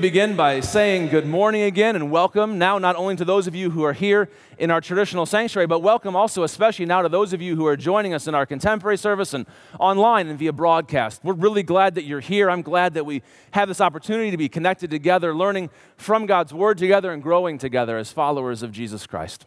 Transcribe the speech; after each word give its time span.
begin 0.00 0.34
by 0.34 0.58
saying 0.58 1.06
good 1.06 1.24
morning 1.24 1.62
again 1.62 1.94
and 1.94 2.10
welcome 2.10 2.58
now 2.58 2.78
not 2.78 2.96
only 2.96 3.14
to 3.14 3.24
those 3.24 3.46
of 3.46 3.54
you 3.54 3.70
who 3.70 3.84
are 3.84 3.92
here 3.92 4.28
in 4.58 4.68
our 4.68 4.80
traditional 4.80 5.24
sanctuary 5.24 5.68
but 5.68 5.78
welcome 5.78 6.16
also 6.16 6.42
especially 6.42 6.84
now 6.84 7.00
to 7.00 7.08
those 7.08 7.32
of 7.32 7.40
you 7.40 7.54
who 7.54 7.64
are 7.64 7.76
joining 7.76 8.12
us 8.12 8.26
in 8.26 8.34
our 8.34 8.44
contemporary 8.44 8.98
service 8.98 9.32
and 9.32 9.46
online 9.78 10.26
and 10.26 10.36
via 10.36 10.52
broadcast. 10.52 11.20
We're 11.22 11.34
really 11.34 11.62
glad 11.62 11.94
that 11.94 12.02
you're 12.02 12.18
here. 12.18 12.50
I'm 12.50 12.62
glad 12.62 12.94
that 12.94 13.06
we 13.06 13.22
have 13.52 13.68
this 13.68 13.80
opportunity 13.80 14.32
to 14.32 14.36
be 14.36 14.48
connected 14.48 14.90
together 14.90 15.32
learning 15.32 15.70
from 15.96 16.26
god's 16.26 16.52
word 16.52 16.76
together 16.76 17.12
and 17.12 17.22
growing 17.22 17.56
together 17.56 17.96
as 17.96 18.10
followers 18.10 18.64
of 18.64 18.72
jesus 18.72 19.06
christ. 19.06 19.46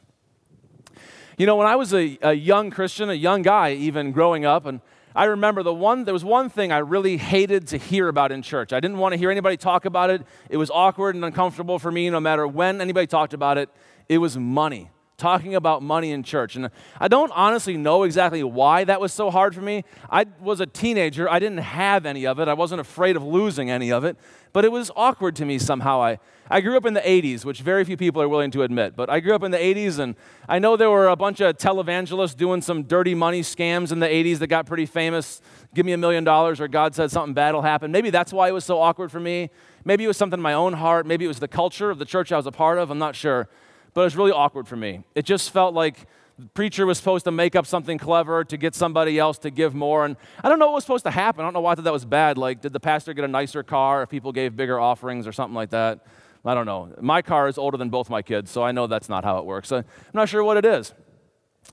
You 1.38 1.45
know 1.45 1.57
when 1.57 1.68
i 1.68 1.75
was 1.75 1.93
a, 1.93 2.18
a 2.21 2.32
young 2.32 2.70
christian 2.70 3.09
a 3.09 3.16
young 3.16 3.41
guy 3.41 3.73
even 3.73 4.14
growing 4.14 4.45
up 4.45 4.66
and 4.66 4.79
I 5.18 5.25
remember 5.25 5.63
the 5.63 5.73
one, 5.73 6.04
there 6.04 6.13
was 6.13 6.23
one 6.23 6.47
thing 6.47 6.71
I 6.71 6.77
really 6.77 7.18
hated 7.18 7.65
to 7.70 7.77
hear 7.77 8.07
about 8.07 8.31
in 8.31 8.43
church. 8.43 8.71
I 8.71 8.79
didn't 8.79 9.00
want 9.00 9.13
to 9.13 9.18
hear 9.18 9.32
anybody 9.32 9.57
talk 9.57 9.86
about 9.86 10.11
it. 10.11 10.21
It 10.47 10.57
was 10.57 10.70
awkward 10.70 11.15
and 11.15 11.25
uncomfortable 11.25 11.79
for 11.79 11.91
me 11.91 12.07
no 12.11 12.20
matter 12.20 12.47
when 12.47 12.82
anybody 12.82 13.07
talked 13.07 13.33
about 13.33 13.57
it. 13.57 13.71
It 14.07 14.19
was 14.19 14.37
money 14.37 14.92
talking 15.18 15.56
about 15.56 15.82
money 15.82 16.12
in 16.12 16.21
church. 16.21 16.56
And 16.56 16.70
I 17.00 17.07
don't 17.07 17.32
honestly 17.32 17.76
know 17.76 18.04
exactly 18.04 18.44
why 18.44 18.84
that 18.84 19.02
was 19.02 19.12
so 19.12 19.32
hard 19.32 19.56
for 19.56 19.62
me. 19.62 19.84
I 20.12 20.28
was 20.40 20.60
a 20.60 20.68
teenager, 20.68 21.28
I 21.28 21.40
didn't 21.40 21.57
have 21.57 22.06
any 22.06 22.28
of 22.28 22.40
it, 22.40 22.48
I 22.48 22.54
wasn't 22.54 22.82
afraid 22.82 23.16
of 23.16 23.24
losing 23.24 23.71
any 23.71 23.92
of 23.92 24.04
it, 24.04 24.16
but 24.54 24.64
it 24.64 24.71
was 24.71 24.92
awkward 24.96 25.36
to 25.38 25.46
me 25.46 25.57
somehow. 25.57 26.04
I, 26.04 26.20
I 26.52 26.62
grew 26.62 26.78
up 26.78 26.86
in 26.86 26.93
the 26.93 27.02
80s, 27.02 27.46
which 27.46 27.62
very 27.62 27.84
few 27.84 27.98
people 27.98 28.21
are 28.21 28.30
willing 28.30 28.52
to 28.52 28.62
admit, 28.62 28.96
but 28.96 29.10
I 29.10 29.20
grew 29.20 29.34
up 29.34 29.42
in 29.42 29.50
the 29.50 29.57
80s, 29.57 29.98
and 29.98 30.16
I 30.48 30.60
know 30.60 30.78
there 30.78 30.92
were 30.92 31.07
a 31.07 31.16
bunch 31.16 31.42
of 31.42 31.57
televangelists 31.57 32.38
doing 32.38 32.62
some 32.62 32.84
dirty 32.84 33.16
money 33.16 33.42
scams 33.42 33.92
in 33.92 34.00
the 34.00 34.06
80s 34.06 34.38
that 34.38 34.48
got 34.48 34.68
pretty 34.68 34.86
famous. 34.86 35.42
Give 35.73 35.84
me 35.84 35.94
a 35.94 35.98
million 35.98 36.26
dollars, 36.26 36.62
or 36.62 36.68
God 36.68 36.94
said 36.94 37.09
something 37.09 37.34
bad 37.34 37.56
will 37.56 37.64
happen. 37.64 37.92
Maybe 37.92 38.12
that's 38.12 38.31
why 38.31 38.50
it 38.50 38.54
was 38.54 38.66
so 38.66 38.80
awkward 38.80 39.12
for 39.12 39.20
me. 39.20 39.50
Maybe 39.84 40.04
it 40.04 40.08
was 40.08 40.18
something 40.18 40.38
in 40.38 40.44
my 40.44 40.54
own 40.54 40.73
heart. 40.73 41.08
Maybe 41.08 41.26
it 41.26 41.30
was 41.30 41.40
the 41.40 41.48
culture 41.48 41.90
of 41.90 41.98
the 41.98 42.06
church 42.06 42.31
I 42.31 42.38
was 42.38 42.45
a 42.45 42.52
part 42.52 42.78
of. 42.78 42.92
I'm 42.92 43.00
not 43.00 43.16
sure 43.16 43.50
but 43.97 44.02
it 44.02 44.06
was 44.06 44.16
really 44.16 44.31
awkward 44.31 44.67
for 44.67 44.76
me. 44.76 45.03
It 45.16 45.26
just 45.26 45.50
felt 45.50 45.73
like 45.73 46.06
the 46.38 46.45
preacher 46.50 46.86
was 46.86 47.00
supposed 47.00 47.26
to 47.26 47.31
make 47.31 47.56
up 47.56 47.66
something 47.66 47.98
clever 47.98 48.44
to 48.44 48.56
get 48.56 48.76
somebody 48.76 49.17
else 49.17 49.40
to 49.40 49.50
give 49.50 49.73
more. 49.73 50.06
And 50.06 50.17
I 50.44 50.50
don't 50.50 50.59
know 50.59 50.67
what 50.67 50.76
was 50.76 50.84
supposed 50.84 51.06
to 51.06 51.09
happen. 51.09 51.42
I 51.42 51.45
don't 51.45 51.56
know 51.56 51.62
why 51.62 51.72
I 51.72 51.76
thought 51.76 51.86
that 51.86 51.94
was 51.94 52.06
bad. 52.06 52.38
Like, 52.38 52.62
did 52.62 52.73
the 52.73 52.80
pastor 52.80 53.16
get 53.16 53.25
a 53.25 53.28
nicer 53.28 53.64
car 53.64 54.03
if 54.03 54.09
people 54.09 54.31
gave 54.31 54.56
bigger 54.56 54.80
offerings 54.80 55.25
or 55.25 55.31
something 55.31 55.56
like 55.56 55.72
that? 55.72 56.06
I 56.45 56.53
don't 56.53 56.68
know. 56.68 56.94
My 57.02 57.23
car 57.23 57.48
is 57.48 57.58
older 57.58 57.75
than 57.75 57.90
both 57.90 58.08
my 58.08 58.22
kids, 58.22 58.52
so 58.52 58.62
I 58.62 58.72
know 58.72 58.86
that's 58.86 59.09
not 59.09 59.23
how 59.23 59.40
it 59.40 59.45
works. 59.45 59.72
I'm 59.72 59.84
not 60.14 60.30
sure 60.30 60.44
what 60.44 60.58
it 60.58 60.66
is, 60.66 60.94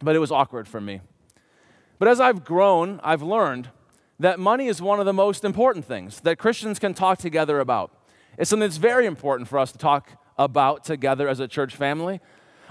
but 0.03 0.17
it 0.17 0.19
was 0.19 0.33
awkward 0.33 0.67
for 0.67 0.81
me. 0.81 1.03
But 1.99 2.09
as 2.09 2.21
I've 2.21 2.43
grown, 2.43 3.01
I've 3.05 3.21
learned 3.21 3.69
that 4.19 4.41
money 4.41 4.69
is 4.69 4.81
one 4.81 4.99
of 4.99 5.05
the 5.05 5.13
most 5.13 5.45
important 5.45 5.85
things 5.85 6.21
that 6.21 6.39
Christians 6.39 6.79
can 6.79 6.95
talk 6.95 7.19
together 7.19 7.61
about. 7.61 7.93
It's 8.39 8.49
something 8.49 8.67
that's 8.67 8.79
very 8.79 9.05
important 9.05 9.47
for 9.47 9.59
us 9.59 9.73
to 9.73 9.77
talk 9.79 10.13
about 10.39 10.85
together 10.85 11.29
as 11.29 11.41
a 11.41 11.49
church 11.49 11.77
family. 11.77 12.21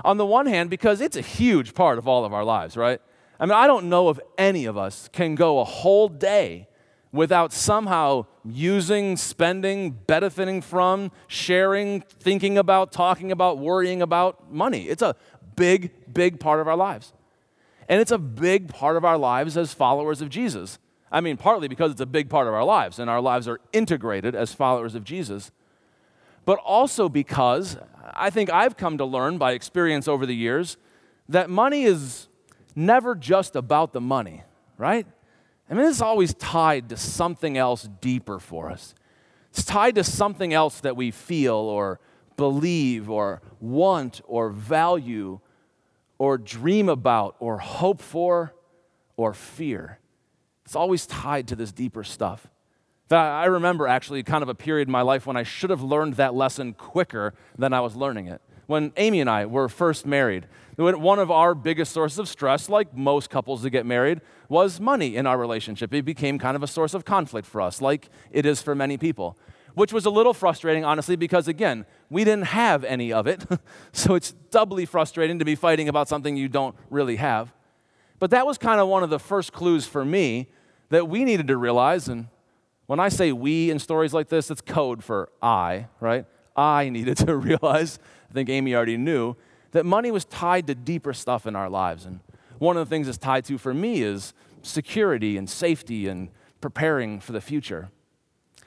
On 0.03 0.17
the 0.17 0.25
one 0.25 0.47
hand, 0.47 0.69
because 0.69 1.01
it's 1.01 1.15
a 1.15 1.21
huge 1.21 1.73
part 1.73 1.97
of 1.97 2.07
all 2.07 2.25
of 2.25 2.33
our 2.33 2.43
lives, 2.43 2.75
right? 2.75 2.99
I 3.39 3.45
mean, 3.45 3.53
I 3.53 3.67
don't 3.67 3.89
know 3.89 4.09
if 4.09 4.19
any 4.37 4.65
of 4.65 4.77
us 4.77 5.09
can 5.11 5.35
go 5.35 5.59
a 5.59 5.63
whole 5.63 6.07
day 6.07 6.67
without 7.11 7.53
somehow 7.53 8.25
using, 8.43 9.15
spending, 9.15 9.91
benefiting 9.91 10.61
from, 10.61 11.11
sharing, 11.27 12.01
thinking 12.01 12.57
about, 12.57 12.91
talking 12.91 13.31
about, 13.31 13.59
worrying 13.59 14.01
about 14.01 14.51
money. 14.51 14.89
It's 14.89 15.03
a 15.03 15.15
big, 15.55 15.91
big 16.11 16.39
part 16.39 16.59
of 16.59 16.67
our 16.67 16.75
lives. 16.75 17.13
And 17.87 18.01
it's 18.01 18.11
a 18.11 18.17
big 18.17 18.69
part 18.69 18.97
of 18.97 19.05
our 19.05 19.17
lives 19.17 19.57
as 19.57 19.73
followers 19.73 20.21
of 20.21 20.29
Jesus. 20.29 20.79
I 21.11 21.21
mean, 21.21 21.37
partly 21.37 21.67
because 21.67 21.91
it's 21.91 22.01
a 22.01 22.07
big 22.07 22.29
part 22.29 22.47
of 22.47 22.53
our 22.53 22.63
lives, 22.63 22.97
and 22.97 23.09
our 23.09 23.21
lives 23.21 23.47
are 23.47 23.59
integrated 23.71 24.33
as 24.33 24.53
followers 24.53 24.95
of 24.95 25.03
Jesus 25.03 25.51
but 26.45 26.59
also 26.59 27.09
because 27.09 27.77
I 28.13 28.29
think 28.29 28.51
I've 28.51 28.77
come 28.77 28.97
to 28.97 29.05
learn 29.05 29.37
by 29.37 29.53
experience 29.53 30.07
over 30.07 30.25
the 30.25 30.35
years 30.35 30.77
that 31.29 31.49
money 31.49 31.83
is 31.83 32.27
never 32.75 33.15
just 33.15 33.55
about 33.55 33.93
the 33.93 34.01
money, 34.01 34.43
right? 34.77 35.05
I 35.69 35.73
mean, 35.73 35.87
it's 35.87 36.01
always 36.01 36.33
tied 36.33 36.89
to 36.89 36.97
something 36.97 37.57
else 37.57 37.87
deeper 38.01 38.39
for 38.39 38.69
us. 38.69 38.93
It's 39.49 39.63
tied 39.63 39.95
to 39.95 40.03
something 40.03 40.53
else 40.53 40.79
that 40.81 40.95
we 40.95 41.11
feel 41.11 41.55
or 41.55 41.99
believe 42.35 43.09
or 43.09 43.41
want 43.59 44.21
or 44.25 44.49
value 44.49 45.39
or 46.17 46.37
dream 46.37 46.89
about 46.89 47.35
or 47.39 47.59
hope 47.59 48.01
for 48.01 48.53
or 49.15 49.33
fear. 49.33 49.99
It's 50.65 50.75
always 50.75 51.05
tied 51.05 51.47
to 51.49 51.55
this 51.55 51.71
deeper 51.71 52.03
stuff. 52.03 52.47
I 53.11 53.45
remember 53.45 53.87
actually 53.87 54.23
kind 54.23 54.43
of 54.43 54.49
a 54.49 54.55
period 54.55 54.87
in 54.87 54.91
my 54.91 55.01
life 55.01 55.25
when 55.25 55.37
I 55.37 55.43
should 55.43 55.69
have 55.69 55.81
learned 55.81 56.15
that 56.15 56.33
lesson 56.33 56.73
quicker 56.73 57.33
than 57.57 57.73
I 57.73 57.81
was 57.81 57.95
learning 57.95 58.27
it. 58.27 58.41
When 58.65 58.93
Amy 58.97 59.19
and 59.19 59.29
I 59.29 59.45
were 59.45 59.67
first 59.67 60.05
married, 60.05 60.47
one 60.77 61.19
of 61.19 61.29
our 61.29 61.53
biggest 61.53 61.91
sources 61.91 62.17
of 62.17 62.29
stress, 62.29 62.69
like 62.69 62.95
most 62.95 63.29
couples 63.29 63.61
that 63.63 63.69
get 63.69 63.85
married, 63.85 64.21
was 64.49 64.79
money 64.79 65.15
in 65.15 65.27
our 65.27 65.37
relationship. 65.37 65.93
It 65.93 66.05
became 66.05 66.39
kind 66.39 66.55
of 66.55 66.63
a 66.63 66.67
source 66.67 66.93
of 66.93 67.05
conflict 67.05 67.47
for 67.47 67.61
us, 67.61 67.81
like 67.81 68.09
it 68.31 68.45
is 68.45 68.61
for 68.61 68.73
many 68.73 68.97
people, 68.97 69.37
which 69.75 69.91
was 69.91 70.05
a 70.05 70.09
little 70.09 70.33
frustrating, 70.33 70.85
honestly, 70.85 71.15
because 71.15 71.47
again, 71.47 71.85
we 72.09 72.23
didn't 72.23 72.45
have 72.45 72.83
any 72.83 73.11
of 73.11 73.27
it. 73.27 73.45
so 73.91 74.15
it's 74.15 74.31
doubly 74.31 74.85
frustrating 74.85 75.39
to 75.39 75.45
be 75.45 75.55
fighting 75.55 75.89
about 75.89 76.07
something 76.07 76.37
you 76.37 76.49
don't 76.49 76.75
really 76.89 77.17
have. 77.17 77.53
But 78.17 78.31
that 78.31 78.47
was 78.47 78.57
kind 78.57 78.79
of 78.79 78.87
one 78.87 79.03
of 79.03 79.09
the 79.09 79.19
first 79.19 79.51
clues 79.51 79.85
for 79.85 80.05
me 80.05 80.47
that 80.89 81.09
we 81.09 81.25
needed 81.25 81.47
to 81.47 81.57
realize, 81.57 82.07
and 82.07 82.27
when 82.85 82.99
I 82.99 83.09
say 83.09 83.31
we 83.31 83.71
in 83.71 83.79
stories 83.79 84.13
like 84.13 84.29
this, 84.29 84.51
it's 84.51 84.61
code 84.61 85.03
for 85.03 85.29
I, 85.41 85.87
right? 85.99 86.25
I 86.55 86.89
needed 86.89 87.17
to 87.17 87.35
realize, 87.37 87.99
I 88.29 88.33
think 88.33 88.49
Amy 88.49 88.75
already 88.75 88.97
knew, 88.97 89.35
that 89.71 89.85
money 89.85 90.11
was 90.11 90.25
tied 90.25 90.67
to 90.67 90.75
deeper 90.75 91.13
stuff 91.13 91.47
in 91.47 91.55
our 91.55 91.69
lives. 91.69 92.05
And 92.05 92.19
one 92.59 92.77
of 92.77 92.87
the 92.87 92.89
things 92.89 93.07
it's 93.07 93.17
tied 93.17 93.45
to 93.45 93.57
for 93.57 93.73
me 93.73 94.01
is 94.01 94.33
security 94.61 95.37
and 95.37 95.49
safety 95.49 96.07
and 96.07 96.29
preparing 96.61 97.19
for 97.19 97.31
the 97.31 97.41
future. 97.41 97.89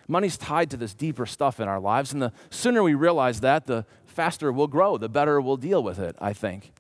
Money's 0.09 0.37
tied 0.37 0.71
to 0.71 0.77
this 0.77 0.95
deeper 0.95 1.27
stuff 1.27 1.59
in 1.59 1.69
our 1.69 1.81
lives, 1.81 2.13
and 2.13 2.23
the 2.23 2.33
sooner 2.51 2.83
we 2.83 2.95
realize 2.95 3.41
that, 3.41 3.67
the 3.67 3.85
faster 4.05 4.53
we'll 4.53 4.67
grow, 4.67 4.97
the 4.97 5.09
better 5.09 5.41
we'll 5.41 5.57
deal 5.57 5.83
with 5.83 5.99
it, 5.99 6.15
I 6.21 6.33
think. 6.33 6.73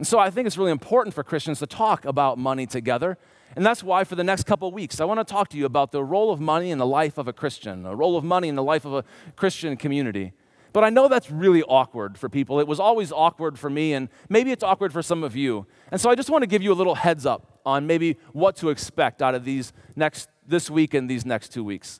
And 0.00 0.06
so 0.06 0.18
I 0.18 0.30
think 0.30 0.46
it's 0.46 0.56
really 0.56 0.72
important 0.72 1.14
for 1.14 1.22
Christians 1.22 1.58
to 1.58 1.66
talk 1.66 2.04
about 2.04 2.38
money 2.38 2.66
together 2.66 3.18
and 3.56 3.66
that's 3.66 3.82
why, 3.82 4.04
for 4.04 4.14
the 4.14 4.24
next 4.24 4.44
couple 4.44 4.70
weeks, 4.70 5.00
I 5.00 5.04
want 5.04 5.18
to 5.18 5.24
talk 5.24 5.48
to 5.48 5.56
you 5.56 5.66
about 5.66 5.90
the 5.90 6.04
role 6.04 6.32
of 6.32 6.40
money 6.40 6.70
in 6.70 6.78
the 6.78 6.86
life 6.86 7.18
of 7.18 7.26
a 7.26 7.32
Christian, 7.32 7.82
the 7.82 7.96
role 7.96 8.16
of 8.16 8.22
money 8.22 8.48
in 8.48 8.54
the 8.54 8.62
life 8.62 8.84
of 8.84 8.94
a 8.94 9.04
Christian 9.34 9.76
community. 9.76 10.32
But 10.72 10.84
I 10.84 10.90
know 10.90 11.08
that's 11.08 11.32
really 11.32 11.64
awkward 11.64 12.16
for 12.16 12.28
people. 12.28 12.60
It 12.60 12.68
was 12.68 12.78
always 12.78 13.10
awkward 13.10 13.58
for 13.58 13.68
me, 13.68 13.92
and 13.92 14.08
maybe 14.28 14.52
it's 14.52 14.62
awkward 14.62 14.92
for 14.92 15.02
some 15.02 15.24
of 15.24 15.34
you. 15.34 15.66
And 15.90 16.00
so 16.00 16.10
I 16.10 16.14
just 16.14 16.30
want 16.30 16.42
to 16.42 16.46
give 16.46 16.62
you 16.62 16.72
a 16.72 16.74
little 16.74 16.94
heads 16.94 17.26
up 17.26 17.58
on 17.66 17.88
maybe 17.88 18.18
what 18.32 18.54
to 18.56 18.68
expect 18.68 19.20
out 19.20 19.34
of 19.34 19.44
these 19.44 19.72
next, 19.96 20.28
this 20.46 20.70
week 20.70 20.94
and 20.94 21.10
these 21.10 21.26
next 21.26 21.48
two 21.48 21.64
weeks. 21.64 21.98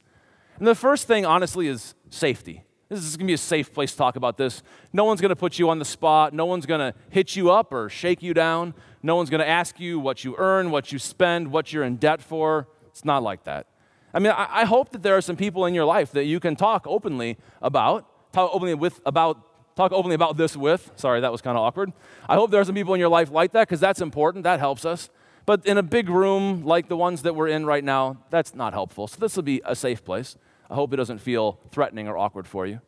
And 0.59 0.69
the 0.69 0.77
first 0.77 1.09
thing, 1.09 1.27
honestly, 1.27 1.67
is 1.67 1.97
safety. 2.11 2.62
This 2.90 3.04
is 3.04 3.16
going 3.16 3.26
to 3.28 3.30
be 3.30 3.34
a 3.34 3.38
safe 3.38 3.72
place 3.72 3.92
to 3.92 3.98
talk 3.98 4.16
about 4.16 4.36
this. 4.36 4.64
No 4.92 5.04
one's 5.04 5.20
going 5.20 5.30
to 5.30 5.36
put 5.36 5.60
you 5.60 5.70
on 5.70 5.78
the 5.78 5.84
spot. 5.84 6.34
No 6.34 6.44
one's 6.44 6.66
going 6.66 6.80
to 6.80 6.92
hit 7.08 7.36
you 7.36 7.48
up 7.52 7.72
or 7.72 7.88
shake 7.88 8.20
you 8.20 8.34
down. 8.34 8.74
No 9.00 9.14
one's 9.14 9.30
going 9.30 9.40
to 9.40 9.48
ask 9.48 9.78
you 9.78 10.00
what 10.00 10.24
you 10.24 10.34
earn, 10.38 10.72
what 10.72 10.90
you 10.90 10.98
spend, 10.98 11.52
what 11.52 11.72
you're 11.72 11.84
in 11.84 11.96
debt 11.96 12.20
for. 12.20 12.66
It's 12.88 13.04
not 13.04 13.22
like 13.22 13.44
that. 13.44 13.68
I 14.12 14.18
mean, 14.18 14.32
I, 14.32 14.64
hope 14.64 14.90
that 14.90 15.04
there 15.04 15.16
are 15.16 15.20
some 15.20 15.36
people 15.36 15.66
in 15.66 15.72
your 15.72 15.84
life 15.84 16.10
that 16.12 16.24
you 16.24 16.40
can 16.40 16.56
talk 16.56 16.84
openly 16.88 17.38
about, 17.62 18.32
talk 18.32 18.50
openly 18.52 18.74
with 18.74 19.00
about, 19.06 19.38
talk 19.76 19.92
openly 19.92 20.16
about 20.16 20.36
this 20.36 20.56
with. 20.56 20.90
Sorry, 20.96 21.20
that 21.20 21.30
was 21.30 21.40
kind 21.40 21.56
of 21.56 21.62
awkward. 21.62 21.92
I 22.28 22.34
hope 22.34 22.50
there 22.50 22.60
are 22.60 22.64
some 22.64 22.74
people 22.74 22.92
in 22.94 22.98
your 22.98 23.08
life 23.08 23.30
like 23.30 23.52
that 23.52 23.68
because 23.68 23.78
that's 23.78 24.00
important. 24.00 24.42
That 24.42 24.58
helps 24.58 24.84
us. 24.84 25.10
But 25.46 25.64
in 25.64 25.78
a 25.78 25.82
big 25.84 26.08
room 26.08 26.64
like 26.64 26.88
the 26.88 26.96
ones 26.96 27.22
that 27.22 27.36
we're 27.36 27.48
in 27.48 27.66
right 27.66 27.84
now, 27.84 28.18
that's 28.30 28.52
not 28.52 28.72
helpful. 28.72 29.06
So 29.06 29.18
this 29.20 29.36
will 29.36 29.44
be 29.44 29.62
a 29.64 29.76
safe 29.76 30.04
place. 30.04 30.36
I 30.70 30.75
hope 30.75 30.92
it 30.92 30.97
doesn't 30.97 31.19
feel 31.19 31.58
threatening 31.72 32.06
or 32.08 32.16
awkward 32.16 32.47
for 32.47 32.66
you. 32.66 32.81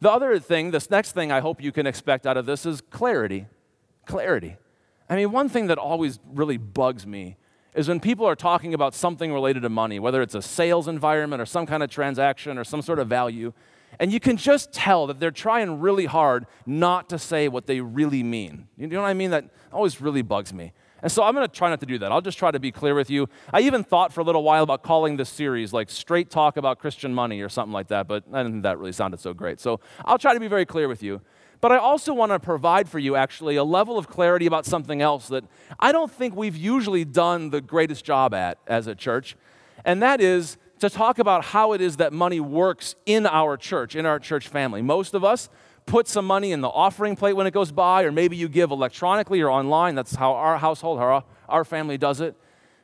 The 0.00 0.10
other 0.10 0.38
thing, 0.38 0.70
this 0.70 0.90
next 0.90 1.12
thing 1.12 1.32
I 1.32 1.40
hope 1.40 1.62
you 1.62 1.72
can 1.72 1.86
expect 1.86 2.26
out 2.26 2.36
of 2.36 2.46
this 2.46 2.66
is 2.66 2.80
clarity. 2.80 3.46
Clarity. 4.06 4.56
I 5.08 5.16
mean, 5.16 5.32
one 5.32 5.48
thing 5.48 5.66
that 5.66 5.78
always 5.78 6.20
really 6.32 6.56
bugs 6.56 7.06
me 7.06 7.36
is 7.74 7.88
when 7.88 8.00
people 8.00 8.26
are 8.26 8.36
talking 8.36 8.74
about 8.74 8.94
something 8.94 9.32
related 9.32 9.62
to 9.62 9.68
money, 9.68 9.98
whether 9.98 10.22
it's 10.22 10.34
a 10.34 10.42
sales 10.42 10.88
environment 10.88 11.40
or 11.40 11.46
some 11.46 11.66
kind 11.66 11.82
of 11.82 11.90
transaction 11.90 12.58
or 12.58 12.64
some 12.64 12.82
sort 12.82 12.98
of 12.98 13.08
value, 13.08 13.52
and 13.98 14.12
you 14.12 14.20
can 14.20 14.36
just 14.36 14.72
tell 14.72 15.06
that 15.06 15.20
they're 15.20 15.30
trying 15.30 15.80
really 15.80 16.06
hard 16.06 16.46
not 16.64 17.08
to 17.10 17.18
say 17.18 17.48
what 17.48 17.66
they 17.66 17.80
really 17.80 18.22
mean. 18.22 18.68
You 18.76 18.86
know 18.86 19.02
what 19.02 19.08
I 19.08 19.14
mean? 19.14 19.30
That 19.30 19.50
always 19.72 20.00
really 20.00 20.22
bugs 20.22 20.52
me. 20.52 20.72
And 21.02 21.10
so 21.10 21.22
I'm 21.22 21.34
going 21.34 21.46
to 21.46 21.52
try 21.52 21.70
not 21.70 21.80
to 21.80 21.86
do 21.86 21.98
that. 21.98 22.12
I'll 22.12 22.20
just 22.20 22.38
try 22.38 22.50
to 22.50 22.60
be 22.60 22.72
clear 22.72 22.94
with 22.94 23.10
you. 23.10 23.28
I 23.52 23.60
even 23.60 23.84
thought 23.84 24.12
for 24.12 24.20
a 24.20 24.24
little 24.24 24.42
while 24.42 24.62
about 24.62 24.82
calling 24.82 25.16
this 25.16 25.28
series 25.28 25.72
like 25.72 25.90
Straight 25.90 26.30
Talk 26.30 26.56
About 26.56 26.78
Christian 26.78 27.14
Money 27.14 27.40
or 27.40 27.48
something 27.48 27.72
like 27.72 27.88
that, 27.88 28.06
but 28.06 28.24
I 28.32 28.38
didn't 28.42 28.52
think 28.52 28.62
that 28.64 28.78
really 28.78 28.92
sounded 28.92 29.20
so 29.20 29.32
great. 29.32 29.60
So 29.60 29.80
I'll 30.04 30.18
try 30.18 30.34
to 30.34 30.40
be 30.40 30.48
very 30.48 30.66
clear 30.66 30.88
with 30.88 31.02
you. 31.02 31.20
But 31.60 31.72
I 31.72 31.76
also 31.76 32.14
want 32.14 32.32
to 32.32 32.40
provide 32.40 32.88
for 32.88 32.98
you 32.98 33.16
actually 33.16 33.56
a 33.56 33.64
level 33.64 33.98
of 33.98 34.08
clarity 34.08 34.46
about 34.46 34.64
something 34.64 35.02
else 35.02 35.28
that 35.28 35.44
I 35.78 35.92
don't 35.92 36.10
think 36.10 36.34
we've 36.34 36.56
usually 36.56 37.04
done 37.04 37.50
the 37.50 37.60
greatest 37.60 38.04
job 38.04 38.32
at 38.32 38.58
as 38.66 38.86
a 38.86 38.94
church, 38.94 39.36
and 39.84 40.02
that 40.02 40.22
is 40.22 40.56
to 40.78 40.88
talk 40.88 41.18
about 41.18 41.44
how 41.44 41.74
it 41.74 41.82
is 41.82 41.98
that 41.98 42.14
money 42.14 42.40
works 42.40 42.94
in 43.04 43.26
our 43.26 43.58
church, 43.58 43.94
in 43.94 44.06
our 44.06 44.18
church 44.18 44.48
family. 44.48 44.80
Most 44.80 45.12
of 45.12 45.22
us 45.22 45.50
put 45.90 46.06
some 46.06 46.24
money 46.24 46.52
in 46.52 46.60
the 46.60 46.68
offering 46.68 47.16
plate 47.16 47.32
when 47.32 47.48
it 47.48 47.50
goes 47.50 47.72
by, 47.72 48.04
or 48.04 48.12
maybe 48.12 48.36
you 48.36 48.48
give 48.48 48.70
electronically 48.70 49.40
or 49.40 49.50
online. 49.50 49.96
That's 49.96 50.14
how 50.14 50.34
our 50.34 50.56
household, 50.56 51.00
our, 51.00 51.24
our 51.48 51.64
family 51.64 51.98
does 51.98 52.20
it. 52.20 52.36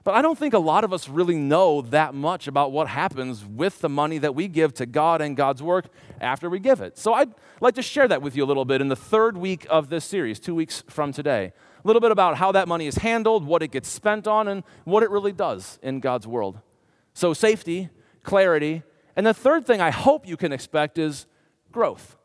But 0.02 0.16
I 0.16 0.22
don't 0.22 0.36
think 0.36 0.54
a 0.54 0.58
lot 0.58 0.82
of 0.82 0.92
us 0.92 1.08
really 1.08 1.36
know 1.36 1.82
that 1.82 2.14
much 2.14 2.48
about 2.48 2.72
what 2.72 2.88
happens 2.88 3.44
with 3.44 3.80
the 3.80 3.88
money 3.88 4.18
that 4.18 4.34
we 4.34 4.48
give 4.48 4.74
to 4.74 4.86
God 4.86 5.20
and 5.20 5.36
God's 5.36 5.62
work 5.62 5.86
after 6.20 6.50
we 6.50 6.58
give 6.58 6.80
it. 6.80 6.98
So 6.98 7.14
I'd 7.14 7.32
like 7.60 7.76
to 7.76 7.82
share 7.82 8.08
that 8.08 8.22
with 8.22 8.36
you 8.36 8.42
a 8.42 8.46
little 8.46 8.64
bit 8.64 8.80
in 8.80 8.88
the 8.88 8.96
third 8.96 9.36
week 9.36 9.66
of 9.70 9.88
this 9.88 10.04
series, 10.04 10.40
two 10.40 10.56
weeks 10.56 10.82
from 10.88 11.12
today. 11.12 11.52
A 11.84 11.86
little 11.86 12.00
bit 12.00 12.10
about 12.10 12.36
how 12.38 12.50
that 12.52 12.66
money 12.66 12.88
is 12.88 12.96
handled, 12.96 13.44
what 13.44 13.62
it 13.62 13.68
gets 13.68 13.88
spent 13.88 14.26
on, 14.26 14.48
and 14.48 14.64
what 14.84 15.04
it 15.04 15.10
really 15.10 15.32
does 15.32 15.78
in 15.80 16.00
God's 16.00 16.26
world. 16.26 16.58
So, 17.14 17.32
safety, 17.32 17.88
clarity, 18.24 18.82
and 19.14 19.24
the 19.24 19.34
third 19.34 19.64
thing 19.64 19.80
I 19.80 19.90
hope 19.90 20.26
you 20.26 20.36
can 20.36 20.52
expect 20.52 20.98
is 20.98 21.26
growth. 21.70 22.16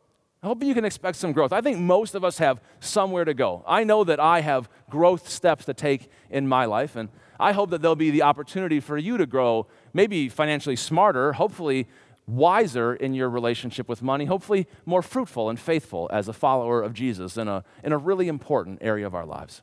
I 0.42 0.48
hope 0.48 0.62
you 0.64 0.74
can 0.74 0.84
expect 0.84 1.18
some 1.18 1.32
growth. 1.32 1.52
I 1.52 1.60
think 1.60 1.78
most 1.78 2.16
of 2.16 2.24
us 2.24 2.38
have 2.38 2.60
somewhere 2.80 3.24
to 3.24 3.32
go. 3.32 3.62
I 3.64 3.84
know 3.84 4.02
that 4.02 4.18
I 4.18 4.40
have 4.40 4.68
growth 4.90 5.28
steps 5.28 5.64
to 5.66 5.74
take 5.74 6.10
in 6.30 6.48
my 6.48 6.64
life, 6.64 6.96
and 6.96 7.10
I 7.38 7.52
hope 7.52 7.70
that 7.70 7.80
there'll 7.80 7.94
be 7.94 8.10
the 8.10 8.22
opportunity 8.22 8.80
for 8.80 8.98
you 8.98 9.16
to 9.18 9.26
grow, 9.26 9.68
maybe 9.92 10.28
financially 10.28 10.74
smarter, 10.74 11.34
hopefully 11.34 11.86
wiser 12.26 12.94
in 12.94 13.14
your 13.14 13.30
relationship 13.30 13.88
with 13.88 14.02
money, 14.02 14.24
hopefully 14.24 14.66
more 14.84 15.02
fruitful 15.02 15.48
and 15.48 15.60
faithful 15.60 16.08
as 16.12 16.26
a 16.26 16.32
follower 16.32 16.82
of 16.82 16.92
Jesus 16.92 17.36
in 17.36 17.46
a, 17.46 17.62
in 17.84 17.92
a 17.92 17.98
really 17.98 18.26
important 18.26 18.78
area 18.80 19.06
of 19.06 19.14
our 19.14 19.26
lives. 19.26 19.62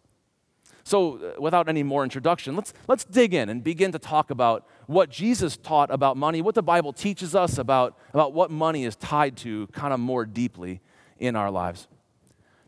So, 0.90 1.18
uh, 1.18 1.40
without 1.40 1.70
any 1.70 1.84
more 1.84 2.04
introduction, 2.04 2.56
let's, 2.56 2.74
let's 2.88 3.06
dig 3.06 3.36
in 3.36 3.48
and 3.50 3.64
begin 3.64 3.92
to 3.92 4.00
talk 4.00 4.32
about 4.32 4.66
what 4.88 5.12
Jesus 5.12 5.56
taught 5.56 5.92
about 5.92 6.18
money, 6.18 6.42
what 6.42 6.56
the 6.56 6.64
Bible 6.64 6.94
teaches 6.94 7.36
us 7.36 7.60
about, 7.60 7.96
about 8.12 8.34
what 8.34 8.50
money 8.50 8.86
is 8.86 8.96
tied 8.96 9.38
to 9.38 9.68
kind 9.68 9.94
of 9.94 10.00
more 10.00 10.26
deeply 10.26 10.82
in 11.20 11.36
our 11.36 11.52
lives. 11.52 11.88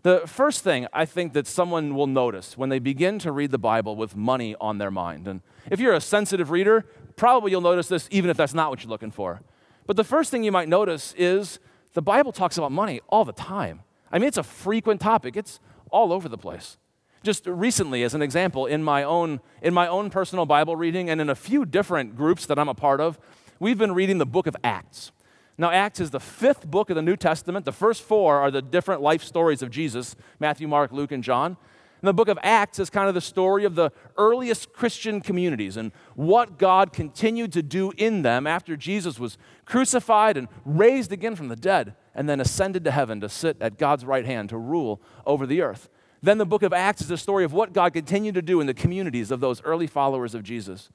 The 0.04 0.22
first 0.28 0.64
thing 0.64 0.86
I 0.94 1.04
think 1.04 1.34
that 1.34 1.48
someone 1.48 1.96
will 1.96 2.06
notice 2.06 2.56
when 2.56 2.70
they 2.70 2.78
begin 2.78 3.18
to 3.18 3.32
read 3.32 3.50
the 3.50 3.58
Bible 3.58 3.96
with 3.96 4.16
money 4.16 4.56
on 4.62 4.78
their 4.78 4.92
mind, 4.92 5.28
and 5.28 5.42
if 5.72 5.80
you're 5.80 5.96
a 5.96 6.00
sensitive 6.00 6.52
reader, 6.52 6.86
probably 7.16 7.50
you'll 7.50 7.62
notice 7.62 7.88
this 7.88 8.08
even 8.12 8.30
if 8.30 8.38
that's 8.38 8.54
not 8.54 8.70
what 8.70 8.84
you're 8.84 8.92
looking 8.92 9.10
for. 9.10 9.42
But 9.88 9.96
the 9.96 10.04
first 10.04 10.30
thing 10.30 10.44
you 10.44 10.52
might 10.52 10.70
notice 10.70 11.16
is 11.18 11.58
the 11.94 12.04
Bible 12.04 12.32
talks 12.32 12.56
about 12.60 12.72
money 12.72 13.02
all 13.10 13.26
the 13.26 13.34
time. 13.34 13.82
I 14.12 14.20
mean, 14.20 14.28
it's 14.28 14.38
a 14.38 14.44
frequent 14.44 15.02
topic, 15.02 15.36
it's 15.36 15.60
all 15.90 16.14
over 16.14 16.30
the 16.30 16.38
place. 16.38 16.78
Just 17.24 17.46
recently, 17.46 18.04
as 18.04 18.16
an 18.16 18.22
example, 18.22 18.66
in 18.66 18.84
my 18.84 19.04
own, 19.04 19.42
in 19.62 19.74
my 19.74 19.88
own 19.88 20.10
personal 20.10 20.48
Bible 20.48 20.76
reading 20.76 21.10
and 21.10 21.22
in 21.22 21.30
a 21.30 21.36
few 21.36 21.66
different 21.66 22.16
groups 22.16 22.48
that 22.48 22.58
I'm 22.58 22.70
a 22.70 22.74
part 22.74 23.00
of, 23.00 23.20
we've 23.60 23.78
been 23.78 23.94
reading 23.94 24.18
the 24.18 24.26
book 24.26 24.48
of 24.48 24.56
Acts. 24.64 25.12
Now, 25.58 25.70
Acts 25.70 26.00
is 26.00 26.10
the 26.10 26.20
fifth 26.20 26.66
book 26.66 26.90
of 26.90 26.96
the 26.96 27.04
New 27.04 27.16
Testament. 27.16 27.66
The 27.66 27.72
first 27.72 28.02
four 28.02 28.38
are 28.38 28.50
the 28.50 28.64
different 28.64 29.02
life 29.02 29.24
stories 29.24 29.62
of 29.62 29.70
Jesus 29.70 30.16
Matthew, 30.40 30.68
Mark, 30.68 30.92
Luke, 30.92 31.12
and 31.12 31.24
John. 31.24 31.58
And 32.02 32.08
the 32.08 32.14
book 32.14 32.30
of 32.30 32.40
Acts 32.42 32.80
is 32.80 32.90
kind 32.90 33.08
of 33.08 33.14
the 33.14 33.22
story 33.22 33.64
of 33.64 33.76
the 33.76 33.92
earliest 34.18 34.74
Christian 34.74 35.22
communities 35.22 35.78
and 35.78 35.92
what 36.16 36.58
God 36.58 36.92
continued 36.92 37.54
to 37.54 37.62
do 37.62 37.94
in 37.96 38.24
them 38.24 38.48
after 38.48 38.76
Jesus 38.76 39.20
was 39.20 39.38
crucified 39.66 40.36
and 40.36 40.48
raised 40.66 41.12
again 41.12 41.36
from 41.36 41.50
the 41.50 41.56
dead 41.56 41.94
and 42.16 42.28
then 42.28 42.42
ascended 42.42 42.84
to 42.86 42.92
heaven 42.92 43.22
to 43.22 43.30
sit 43.30 43.58
at 43.62 43.78
God's 43.78 44.04
right 44.04 44.26
hand 44.26 44.50
to 44.50 44.58
rule 44.58 45.00
over 45.28 45.46
the 45.46 45.62
earth. 45.62 45.88
Then 46.24 46.38
the 46.38 46.46
book 46.46 46.62
of 46.62 46.72
Acts 46.72 47.02
is 47.02 47.10
a 47.10 47.18
story 47.18 47.44
of 47.44 47.54
what 47.54 47.74
God 47.74 47.94
continued 47.94 48.36
to 48.36 48.42
do 48.42 48.62
in 48.62 48.68
the 48.68 48.74
communities 48.74 49.32
of 49.32 49.40
those 49.40 49.62
early 49.64 49.88
followers 49.88 50.36
of 50.36 50.44
Jesus. 50.44 50.90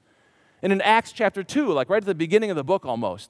And 0.61 0.71
in 0.71 0.81
Acts 0.81 1.11
chapter 1.11 1.43
2, 1.43 1.71
like 1.71 1.89
right 1.89 2.01
at 2.01 2.05
the 2.05 2.15
beginning 2.15 2.49
of 2.49 2.55
the 2.55 2.63
book 2.63 2.85
almost, 2.85 3.29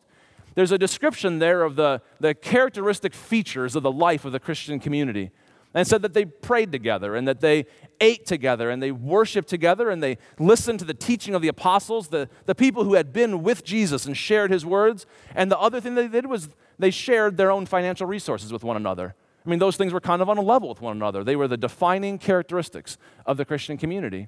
there's 0.55 0.71
a 0.71 0.77
description 0.77 1.39
there 1.39 1.63
of 1.63 1.75
the, 1.75 2.01
the 2.19 2.33
characteristic 2.33 3.13
features 3.13 3.75
of 3.75 3.83
the 3.83 3.91
life 3.91 4.25
of 4.25 4.31
the 4.31 4.39
Christian 4.39 4.79
community. 4.79 5.31
And 5.73 5.85
said 5.85 6.01
that 6.01 6.13
they 6.13 6.25
prayed 6.25 6.71
together 6.71 7.15
and 7.15 7.27
that 7.27 7.41
they 7.41 7.65
ate 8.01 8.25
together 8.25 8.71
and 8.71 8.81
they 8.81 8.91
worshiped 8.91 9.49
together 9.49 9.91
and 9.91 10.01
they 10.01 10.17
listened 10.39 10.79
to 10.79 10.85
the 10.85 10.93
teaching 10.93 11.35
of 11.35 11.43
the 11.43 11.49
apostles, 11.49 12.07
the, 12.07 12.29
the 12.45 12.55
people 12.55 12.83
who 12.83 12.95
had 12.95 13.13
been 13.13 13.43
with 13.43 13.63
Jesus 13.63 14.05
and 14.05 14.17
shared 14.17 14.49
his 14.49 14.65
words. 14.65 15.05
And 15.35 15.51
the 15.51 15.59
other 15.59 15.79
thing 15.79 15.93
they 15.93 16.07
did 16.07 16.25
was 16.25 16.49
they 16.79 16.89
shared 16.89 17.37
their 17.37 17.51
own 17.51 17.67
financial 17.67 18.07
resources 18.07 18.51
with 18.51 18.63
one 18.63 18.77
another. 18.77 19.13
I 19.47 19.49
mean, 19.49 19.59
those 19.59 19.77
things 19.77 19.93
were 19.93 20.01
kind 20.01 20.21
of 20.21 20.29
on 20.29 20.37
a 20.37 20.41
level 20.41 20.67
with 20.67 20.81
one 20.81 20.97
another. 20.97 21.23
They 21.23 21.37
were 21.37 21.47
the 21.47 21.55
defining 21.55 22.17
characteristics 22.17 22.97
of 23.25 23.37
the 23.37 23.45
Christian 23.45 23.77
community. 23.77 24.27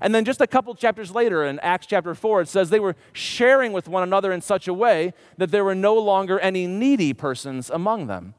And 0.00 0.14
then 0.14 0.24
just 0.24 0.40
a 0.40 0.46
couple 0.46 0.74
chapters 0.74 1.10
later 1.10 1.44
in 1.44 1.58
Acts 1.60 1.86
chapter 1.86 2.14
4, 2.14 2.40
it 2.40 2.48
says 2.48 2.70
they 2.70 2.80
were 2.80 2.96
sharing 3.12 3.74
with 3.74 3.86
one 3.86 4.02
another 4.02 4.32
in 4.32 4.40
such 4.40 4.66
a 4.66 4.72
way 4.72 5.12
that 5.36 5.50
there 5.50 5.62
were 5.62 5.74
no 5.74 5.94
longer 5.94 6.40
any 6.40 6.66
needy 6.66 7.12
persons 7.12 7.68
among 7.68 8.06
them. 8.06 8.32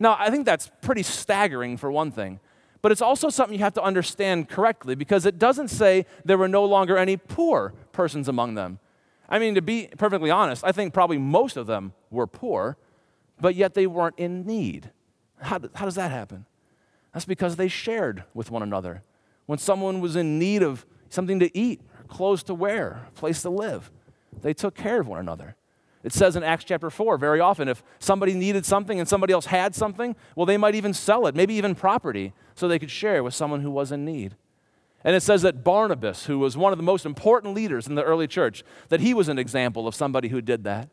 Now, 0.00 0.16
I 0.18 0.30
think 0.30 0.46
that's 0.46 0.68
pretty 0.80 1.04
staggering 1.04 1.76
for 1.76 1.92
one 1.92 2.10
thing, 2.10 2.40
but 2.82 2.90
it's 2.90 3.02
also 3.02 3.28
something 3.28 3.56
you 3.56 3.62
have 3.62 3.74
to 3.74 3.82
understand 3.82 4.48
correctly 4.48 4.96
because 4.96 5.26
it 5.26 5.38
doesn't 5.38 5.68
say 5.68 6.06
there 6.24 6.38
were 6.38 6.48
no 6.48 6.64
longer 6.64 6.98
any 6.98 7.16
poor 7.16 7.72
persons 7.92 8.26
among 8.26 8.54
them. 8.54 8.80
I 9.28 9.38
mean, 9.38 9.54
to 9.54 9.62
be 9.62 9.90
perfectly 9.96 10.30
honest, 10.30 10.64
I 10.64 10.72
think 10.72 10.92
probably 10.92 11.18
most 11.18 11.56
of 11.56 11.68
them 11.68 11.92
were 12.10 12.26
poor, 12.26 12.76
but 13.40 13.54
yet 13.54 13.74
they 13.74 13.86
weren't 13.86 14.18
in 14.18 14.44
need. 14.44 14.90
How, 15.42 15.60
how 15.74 15.84
does 15.84 15.96
that 15.96 16.10
happen? 16.10 16.46
That's 17.12 17.24
because 17.24 17.56
they 17.56 17.68
shared 17.68 18.24
with 18.32 18.50
one 18.50 18.62
another. 18.62 19.02
When 19.46 19.58
someone 19.58 20.00
was 20.00 20.16
in 20.16 20.38
need 20.38 20.62
of 20.62 20.86
something 21.08 21.38
to 21.40 21.56
eat, 21.56 21.80
clothes 22.08 22.42
to 22.44 22.54
wear, 22.54 23.06
a 23.08 23.10
place 23.12 23.42
to 23.42 23.50
live. 23.50 23.90
They 24.40 24.54
took 24.54 24.74
care 24.74 25.00
of 25.00 25.08
one 25.08 25.18
another. 25.18 25.56
It 26.02 26.12
says 26.12 26.34
in 26.34 26.42
Acts 26.42 26.64
chapter 26.64 26.90
4 26.90 27.16
very 27.16 27.40
often 27.40 27.68
if 27.68 27.82
somebody 27.98 28.34
needed 28.34 28.66
something 28.66 28.98
and 28.98 29.08
somebody 29.08 29.32
else 29.32 29.46
had 29.46 29.74
something, 29.74 30.16
well, 30.34 30.46
they 30.46 30.56
might 30.56 30.74
even 30.74 30.94
sell 30.94 31.26
it, 31.26 31.34
maybe 31.34 31.54
even 31.54 31.74
property, 31.74 32.32
so 32.54 32.66
they 32.66 32.78
could 32.78 32.90
share 32.90 33.22
with 33.22 33.34
someone 33.34 33.60
who 33.60 33.70
was 33.70 33.92
in 33.92 34.04
need. 34.04 34.36
And 35.04 35.16
it 35.16 35.20
says 35.20 35.42
that 35.42 35.64
Barnabas, 35.64 36.26
who 36.26 36.38
was 36.38 36.56
one 36.56 36.72
of 36.72 36.78
the 36.78 36.84
most 36.84 37.04
important 37.04 37.54
leaders 37.54 37.86
in 37.86 37.94
the 37.94 38.04
early 38.04 38.26
church, 38.26 38.62
that 38.88 39.00
he 39.00 39.14
was 39.14 39.28
an 39.28 39.38
example 39.38 39.88
of 39.88 39.94
somebody 39.94 40.28
who 40.28 40.40
did 40.40 40.64
that. 40.64 40.88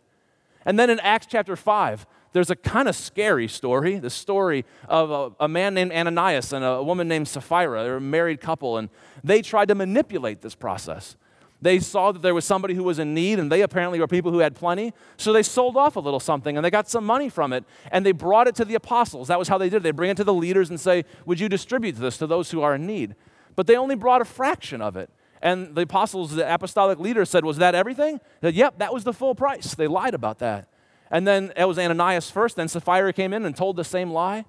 And 0.66 0.78
then 0.80 0.90
in 0.90 1.00
Acts 1.00 1.28
chapter 1.28 1.56
5, 1.56 2.06
there's 2.32 2.50
a 2.50 2.56
kind 2.56 2.88
of 2.88 2.96
scary 2.96 3.48
story 3.48 3.98
the 3.98 4.10
story 4.10 4.66
of 4.88 5.12
a, 5.12 5.46
a, 5.46 5.48
man 5.48 5.74
named 5.74 5.92
Ananias 5.92 6.54
and 6.54 6.64
a 6.64 6.84
woman 6.84 7.08
named 7.08 7.28
Sapphira. 7.28 7.84
They're 7.84 7.98
a 7.98 8.02
married 8.02 8.42
couple, 8.42 8.78
and 8.78 8.90
they 9.24 9.42
tried 9.42 9.68
to 9.70 9.76
manipulate 9.76 10.42
this 10.42 10.56
process. 10.56 11.16
They 11.62 11.80
saw 11.80 12.14
that 12.14 12.22
there 12.22 12.34
was 12.34 12.46
somebody 12.46 12.74
who 12.74 12.84
was 12.84 13.00
in 13.00 13.14
need, 13.14 13.38
and 13.38 13.52
they 13.52 13.62
apparently 13.62 14.00
were 14.00 14.08
people 14.08 14.32
who 14.32 14.40
had 14.40 14.56
plenty. 14.56 14.94
So 15.18 15.34
they 15.34 15.44
sold 15.44 15.76
off 15.76 15.98
a 15.98 16.00
little 16.00 16.20
something, 16.20 16.56
and 16.56 16.64
they 16.64 16.70
got 16.70 16.90
some 16.90 17.06
money 17.06 17.28
from 17.28 17.52
it, 17.52 17.66
and 17.92 18.06
they 18.06 18.14
brought 18.14 18.48
it 18.48 18.56
to 18.56 18.66
the 18.66 18.76
apostles. 18.76 19.28
That 19.28 19.40
was 19.40 19.50
how 19.50 19.58
they 19.58 19.70
did 19.70 19.78
it. 19.78 19.84
They 19.84 19.92
bring 19.92 20.10
it 20.10 20.18
to 20.18 20.24
the 20.24 20.34
leaders 20.34 20.70
and 20.70 20.80
say, 20.80 21.04
Would 21.26 21.40
you 21.40 21.50
distribute 21.50 21.94
this 21.94 22.18
to 22.20 22.28
those 22.28 22.52
who 22.52 22.62
are 22.62 22.76
in 22.76 22.86
need? 22.86 23.16
But 23.56 23.68
they 23.68 23.76
only 23.76 23.96
brought 23.96 24.22
a 24.22 24.26
fraction 24.26 24.82
of 24.82 24.96
it. 24.96 25.10
And 25.42 25.76
the 25.76 25.82
apostles, 25.82 26.36
the 26.36 26.54
apostolic 26.54 27.00
leader 27.00 27.26
said, 27.26 27.44
Was 27.44 27.58
that 27.58 27.76
everything? 27.76 28.22
Said, 28.42 28.56
Yep, 28.56 28.80
that 28.80 28.94
was 28.94 29.04
the 29.04 29.14
full 29.14 29.36
price. 29.36 29.76
They 29.76 29.88
lied 29.88 30.14
about 30.14 30.40
that. 30.40 30.70
And 31.12 31.28
then 31.28 31.52
it 31.56 31.66
was 31.66 31.80
Ananias 31.80 32.30
first, 32.30 32.56
then 32.56 32.68
Sapphira 32.68 33.14
came 33.14 33.34
in 33.34 33.46
and 33.46 33.56
told 33.56 33.76
the 33.76 33.84
same 33.84 34.12
lie, 34.12 34.46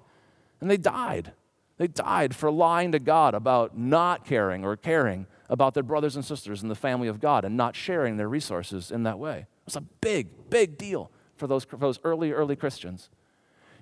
and 0.59 0.69
they 0.69 0.77
died. 0.77 1.31
They 1.77 1.87
died 1.87 2.35
for 2.35 2.51
lying 2.51 2.91
to 2.91 2.99
God 2.99 3.33
about 3.33 3.77
not 3.77 4.25
caring 4.25 4.63
or 4.63 4.77
caring 4.77 5.25
about 5.49 5.73
their 5.73 5.83
brothers 5.83 6.15
and 6.15 6.23
sisters 6.23 6.61
in 6.61 6.69
the 6.69 6.75
family 6.75 7.07
of 7.07 7.19
God 7.19 7.43
and 7.43 7.57
not 7.57 7.75
sharing 7.75 8.17
their 8.17 8.29
resources 8.29 8.91
in 8.91 9.03
that 9.03 9.17
way. 9.17 9.39
It 9.39 9.65
was 9.65 9.75
a 9.75 9.81
big, 9.81 10.49
big 10.49 10.77
deal 10.77 11.09
for 11.35 11.47
those, 11.47 11.63
for 11.63 11.77
those 11.77 11.99
early, 12.03 12.31
early 12.31 12.55
Christians. 12.55 13.09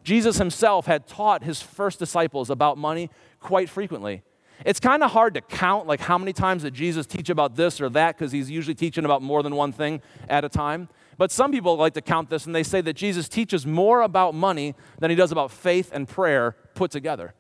Jesus 0.04 0.38
himself 0.38 0.86
had 0.86 1.08
taught 1.08 1.44
his 1.44 1.62
first 1.62 2.00
disciples 2.00 2.50
about 2.50 2.78
money 2.78 3.10
quite 3.42 3.70
frequently. 3.70 4.24
It's 4.66 4.80
kind 4.80 5.04
of 5.04 5.12
hard 5.12 5.34
to 5.36 5.42
count 5.42 5.88
like 5.88 6.00
how 6.00 6.18
many 6.18 6.34
times 6.34 6.64
did 6.64 6.74
Jesus 6.74 7.06
teach 7.06 7.30
about 7.30 7.56
this 7.56 7.80
or 7.80 7.90
that 7.90 8.18
because 8.18 8.32
he's 8.32 8.50
usually 8.50 8.76
teaching 8.76 9.06
about 9.06 9.22
more 9.22 9.44
than 9.44 9.56
one 9.56 9.72
thing 9.72 10.02
at 10.28 10.44
a 10.44 10.50
time. 10.50 10.90
But 11.20 11.34
some 11.34 11.52
people 11.52 11.76
like 11.76 11.94
to 11.96 12.02
count 12.02 12.30
this 12.30 12.46
and 12.46 12.56
they 12.56 12.64
say 12.64 12.80
that 12.80 12.94
Jesus 12.94 13.28
teaches 13.28 13.66
more 13.68 14.04
about 14.04 14.34
money 14.34 14.74
than 15.00 15.10
he 15.10 15.18
does 15.18 15.34
about 15.34 15.52
faith 15.52 15.92
and 15.94 16.08
prayer 16.08 16.56
put 16.76 16.92
together. 16.92 17.34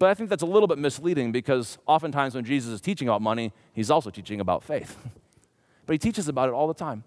But 0.00 0.10
I 0.10 0.14
think 0.14 0.28
that's 0.28 0.42
a 0.42 0.46
little 0.46 0.66
bit 0.66 0.78
misleading 0.78 1.30
because 1.30 1.78
oftentimes 1.86 2.34
when 2.34 2.44
Jesus 2.44 2.72
is 2.72 2.80
teaching 2.80 3.06
about 3.06 3.22
money, 3.22 3.52
he's 3.72 3.88
also 3.88 4.10
teaching 4.10 4.40
about 4.40 4.64
faith. 4.64 4.98
but 5.86 5.92
he 5.92 5.98
teaches 5.98 6.26
about 6.26 6.48
it 6.48 6.52
all 6.54 6.66
the 6.66 6.74
time. 6.74 7.04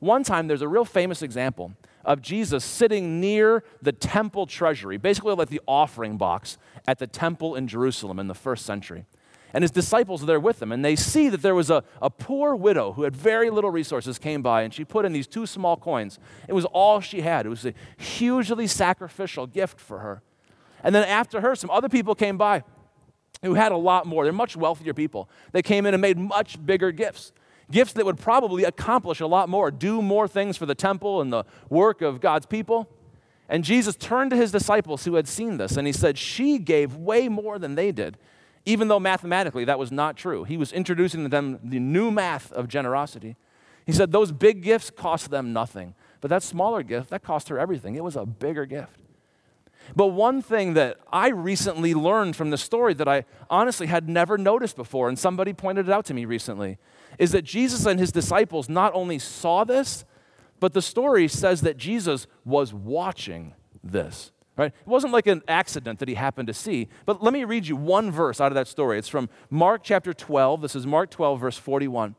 One 0.00 0.22
time, 0.22 0.48
there's 0.48 0.60
a 0.60 0.68
real 0.68 0.84
famous 0.84 1.22
example 1.22 1.72
of 2.04 2.20
Jesus 2.20 2.62
sitting 2.62 3.18
near 3.18 3.64
the 3.80 3.92
temple 3.92 4.44
treasury, 4.44 4.98
basically 4.98 5.34
like 5.34 5.48
the 5.48 5.62
offering 5.66 6.18
box 6.18 6.58
at 6.86 6.98
the 6.98 7.06
temple 7.06 7.54
in 7.54 7.66
Jerusalem 7.66 8.18
in 8.18 8.28
the 8.28 8.34
first 8.34 8.66
century 8.66 9.06
and 9.56 9.62
his 9.62 9.70
disciples 9.70 10.22
are 10.22 10.26
there 10.26 10.38
with 10.38 10.60
him. 10.60 10.70
And 10.70 10.84
they 10.84 10.94
see 10.94 11.30
that 11.30 11.40
there 11.40 11.54
was 11.54 11.70
a, 11.70 11.82
a 12.02 12.10
poor 12.10 12.54
widow 12.54 12.92
who 12.92 13.04
had 13.04 13.16
very 13.16 13.48
little 13.48 13.70
resources 13.70 14.18
came 14.18 14.42
by, 14.42 14.60
and 14.60 14.74
she 14.74 14.84
put 14.84 15.06
in 15.06 15.14
these 15.14 15.26
two 15.26 15.46
small 15.46 15.78
coins. 15.78 16.18
It 16.46 16.52
was 16.52 16.66
all 16.66 17.00
she 17.00 17.22
had. 17.22 17.46
It 17.46 17.48
was 17.48 17.64
a 17.64 17.72
hugely 17.96 18.66
sacrificial 18.66 19.46
gift 19.46 19.80
for 19.80 20.00
her. 20.00 20.20
And 20.84 20.94
then 20.94 21.04
after 21.08 21.40
her, 21.40 21.56
some 21.56 21.70
other 21.70 21.88
people 21.88 22.14
came 22.14 22.36
by 22.36 22.64
who 23.40 23.54
had 23.54 23.72
a 23.72 23.78
lot 23.78 24.04
more. 24.04 24.24
They're 24.24 24.32
much 24.34 24.58
wealthier 24.58 24.92
people. 24.92 25.26
They 25.52 25.62
came 25.62 25.86
in 25.86 25.94
and 25.94 26.02
made 26.02 26.18
much 26.18 26.62
bigger 26.66 26.92
gifts. 26.92 27.32
Gifts 27.70 27.94
that 27.94 28.04
would 28.04 28.18
probably 28.18 28.64
accomplish 28.64 29.20
a 29.20 29.26
lot 29.26 29.48
more, 29.48 29.70
do 29.70 30.02
more 30.02 30.28
things 30.28 30.58
for 30.58 30.66
the 30.66 30.74
temple 30.74 31.22
and 31.22 31.32
the 31.32 31.44
work 31.70 32.02
of 32.02 32.20
God's 32.20 32.44
people. 32.44 32.90
And 33.48 33.64
Jesus 33.64 33.96
turned 33.96 34.32
to 34.32 34.36
his 34.36 34.52
disciples 34.52 35.06
who 35.06 35.14
had 35.14 35.26
seen 35.26 35.56
this 35.56 35.78
and 35.78 35.86
he 35.86 35.94
said, 35.94 36.18
She 36.18 36.58
gave 36.58 36.94
way 36.94 37.30
more 37.30 37.58
than 37.58 37.74
they 37.74 37.90
did, 37.90 38.18
even 38.66 38.88
though 38.88 39.00
mathematically 39.00 39.64
that 39.64 39.78
was 39.78 39.92
not 39.92 40.16
true. 40.16 40.44
He 40.44 40.56
was 40.56 40.72
introducing 40.72 41.22
to 41.22 41.28
them 41.28 41.60
the 41.62 41.78
new 41.78 42.10
math 42.10 42.52
of 42.52 42.68
generosity. 42.68 43.36
He 43.86 43.92
said, 43.92 44.12
Those 44.12 44.32
big 44.32 44.62
gifts 44.62 44.90
cost 44.90 45.30
them 45.30 45.52
nothing, 45.52 45.94
but 46.20 46.28
that 46.28 46.42
smaller 46.42 46.82
gift, 46.82 47.10
that 47.10 47.22
cost 47.22 47.48
her 47.48 47.58
everything. 47.58 47.94
It 47.94 48.04
was 48.04 48.16
a 48.16 48.26
bigger 48.26 48.66
gift. 48.66 48.98
But 49.94 50.08
one 50.08 50.42
thing 50.42 50.74
that 50.74 50.98
I 51.12 51.28
recently 51.28 51.94
learned 51.94 52.34
from 52.34 52.50
the 52.50 52.58
story 52.58 52.92
that 52.94 53.06
I 53.06 53.24
honestly 53.48 53.86
had 53.86 54.08
never 54.08 54.36
noticed 54.36 54.74
before, 54.74 55.08
and 55.08 55.16
somebody 55.16 55.52
pointed 55.52 55.88
it 55.88 55.92
out 55.92 56.04
to 56.06 56.14
me 56.14 56.24
recently, 56.24 56.78
is 57.18 57.30
that 57.30 57.42
Jesus 57.42 57.86
and 57.86 58.00
his 58.00 58.10
disciples 58.10 58.68
not 58.68 58.92
only 58.94 59.20
saw 59.20 59.62
this, 59.62 60.04
but 60.58 60.72
the 60.72 60.82
story 60.82 61.28
says 61.28 61.60
that 61.60 61.76
Jesus 61.76 62.26
was 62.44 62.74
watching 62.74 63.54
this. 63.84 64.32
Right? 64.56 64.72
It 64.72 64.86
wasn't 64.86 65.12
like 65.12 65.26
an 65.26 65.42
accident 65.48 65.98
that 65.98 66.08
he 66.08 66.14
happened 66.14 66.48
to 66.48 66.54
see. 66.54 66.88
But 67.04 67.22
let 67.22 67.34
me 67.34 67.44
read 67.44 67.66
you 67.66 67.76
one 67.76 68.10
verse 68.10 68.40
out 68.40 68.52
of 68.52 68.54
that 68.54 68.68
story. 68.68 68.98
It's 68.98 69.08
from 69.08 69.28
Mark 69.50 69.82
chapter 69.84 70.14
12. 70.14 70.62
This 70.62 70.74
is 70.74 70.86
Mark 70.86 71.10
12, 71.10 71.40
verse 71.40 71.58
41. 71.58 72.14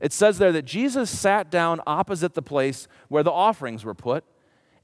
It 0.00 0.12
says 0.12 0.38
there 0.38 0.52
that 0.52 0.64
Jesus 0.64 1.10
sat 1.10 1.50
down 1.50 1.80
opposite 1.86 2.34
the 2.34 2.42
place 2.42 2.88
where 3.08 3.22
the 3.22 3.30
offerings 3.30 3.84
were 3.84 3.94
put. 3.94 4.24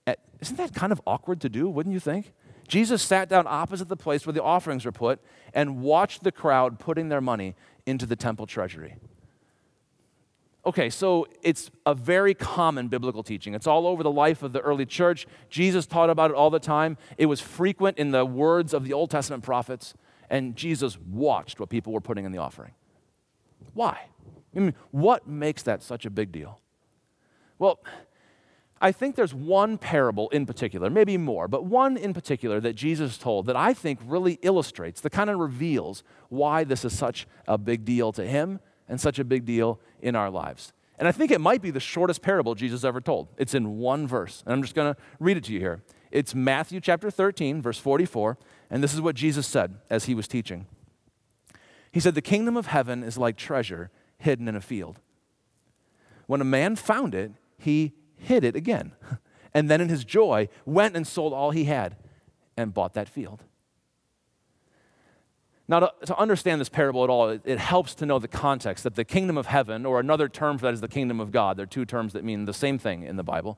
Eh, 0.06 0.14
isn't 0.40 0.56
that 0.56 0.74
kind 0.74 0.92
of 0.92 1.00
awkward 1.06 1.40
to 1.40 1.48
do, 1.48 1.68
wouldn't 1.68 1.92
you 1.94 2.00
think? 2.00 2.32
Jesus 2.68 3.02
sat 3.02 3.28
down 3.28 3.46
opposite 3.48 3.88
the 3.88 3.96
place 3.96 4.26
where 4.26 4.32
the 4.32 4.42
offerings 4.42 4.84
were 4.84 4.92
put 4.92 5.20
and 5.52 5.80
watched 5.80 6.22
the 6.22 6.30
crowd 6.30 6.78
putting 6.78 7.08
their 7.08 7.20
money 7.20 7.56
into 7.84 8.06
the 8.06 8.14
temple 8.14 8.46
treasury. 8.46 8.96
Okay, 10.66 10.90
so 10.90 11.26
it's 11.42 11.70
a 11.86 11.94
very 11.94 12.34
common 12.34 12.88
biblical 12.88 13.22
teaching. 13.22 13.54
It's 13.54 13.66
all 13.66 13.86
over 13.86 14.02
the 14.02 14.10
life 14.10 14.42
of 14.42 14.52
the 14.52 14.60
early 14.60 14.84
church. 14.84 15.26
Jesus 15.48 15.86
taught 15.86 16.10
about 16.10 16.30
it 16.30 16.36
all 16.36 16.50
the 16.50 16.60
time. 16.60 16.98
It 17.16 17.26
was 17.26 17.40
frequent 17.40 17.96
in 17.98 18.10
the 18.10 18.26
words 18.26 18.74
of 18.74 18.84
the 18.84 18.92
Old 18.92 19.10
Testament 19.10 19.42
prophets, 19.42 19.94
and 20.28 20.54
Jesus 20.56 20.98
watched 20.98 21.60
what 21.60 21.70
people 21.70 21.94
were 21.94 22.00
putting 22.00 22.26
in 22.26 22.32
the 22.32 22.38
offering. 22.38 22.72
Why? 23.72 24.00
I 24.54 24.58
mean, 24.58 24.74
what 24.90 25.26
makes 25.26 25.62
that 25.62 25.82
such 25.82 26.04
a 26.04 26.10
big 26.10 26.30
deal? 26.30 26.60
Well, 27.58 27.80
I 28.82 28.92
think 28.92 29.14
there's 29.14 29.34
one 29.34 29.78
parable 29.78 30.28
in 30.30 30.44
particular, 30.46 30.90
maybe 30.90 31.16
more, 31.16 31.48
but 31.48 31.64
one 31.64 31.96
in 31.96 32.12
particular 32.12 32.60
that 32.60 32.74
Jesus 32.74 33.16
told 33.16 33.46
that 33.46 33.56
I 33.56 33.74
think 33.74 33.98
really 34.04 34.38
illustrates, 34.42 35.00
that 35.02 35.10
kind 35.10 35.30
of 35.30 35.38
reveals 35.38 36.02
why 36.28 36.64
this 36.64 36.84
is 36.84 36.96
such 36.96 37.26
a 37.46 37.56
big 37.56 37.84
deal 37.84 38.12
to 38.12 38.26
him 38.26 38.60
and 38.90 39.00
such 39.00 39.18
a 39.18 39.24
big 39.24 39.46
deal 39.46 39.80
in 40.02 40.14
our 40.14 40.28
lives. 40.28 40.74
And 40.98 41.08
I 41.08 41.12
think 41.12 41.30
it 41.30 41.40
might 41.40 41.62
be 41.62 41.70
the 41.70 41.80
shortest 41.80 42.20
parable 42.20 42.54
Jesus 42.54 42.84
ever 42.84 43.00
told. 43.00 43.28
It's 43.38 43.54
in 43.54 43.78
one 43.78 44.06
verse. 44.06 44.42
And 44.44 44.52
I'm 44.52 44.60
just 44.60 44.74
going 44.74 44.92
to 44.92 45.00
read 45.18 45.38
it 45.38 45.44
to 45.44 45.52
you 45.52 45.60
here. 45.60 45.82
It's 46.10 46.34
Matthew 46.34 46.80
chapter 46.80 47.10
13, 47.10 47.62
verse 47.62 47.78
44. 47.78 48.36
And 48.68 48.82
this 48.82 48.92
is 48.92 49.00
what 49.00 49.14
Jesus 49.14 49.46
said 49.46 49.76
as 49.88 50.04
he 50.04 50.14
was 50.14 50.28
teaching. 50.28 50.66
He 51.90 52.00
said, 52.00 52.14
The 52.14 52.20
kingdom 52.20 52.56
of 52.56 52.66
heaven 52.66 53.02
is 53.02 53.16
like 53.16 53.38
treasure 53.38 53.90
hidden 54.18 54.46
in 54.46 54.54
a 54.54 54.60
field. 54.60 54.98
When 56.26 56.42
a 56.42 56.44
man 56.44 56.76
found 56.76 57.14
it, 57.14 57.32
he 57.56 57.94
hid 58.16 58.44
it 58.44 58.56
again. 58.56 58.92
And 59.52 59.68
then 59.68 59.80
in 59.80 59.88
his 59.88 60.04
joy, 60.04 60.48
went 60.64 60.94
and 60.94 61.04
sold 61.04 61.32
all 61.32 61.50
he 61.50 61.64
had 61.64 61.96
and 62.56 62.72
bought 62.72 62.94
that 62.94 63.08
field. 63.08 63.42
Now, 65.70 65.78
to, 65.78 65.92
to, 66.06 66.18
understand 66.18 66.60
this 66.60 66.68
parable 66.68 67.04
at 67.04 67.10
all, 67.10 67.28
it, 67.28 67.42
it, 67.44 67.60
helps 67.60 67.94
to 67.94 68.04
know 68.04 68.18
the 68.18 68.26
context 68.26 68.82
that 68.82 68.96
the 68.96 69.04
kingdom 69.04 69.38
of 69.38 69.46
heaven, 69.46 69.86
or 69.86 70.00
another 70.00 70.28
term 70.28 70.58
for 70.58 70.66
that 70.66 70.74
is 70.74 70.80
the 70.80 70.88
kingdom 70.88 71.20
of 71.20 71.30
God, 71.30 71.56
they're 71.56 71.64
two 71.64 71.84
terms 71.84 72.12
that 72.12 72.24
mean 72.24 72.44
the 72.44 72.52
same 72.52 72.76
thing 72.76 73.04
in 73.04 73.14
the 73.14 73.22
Bible. 73.22 73.56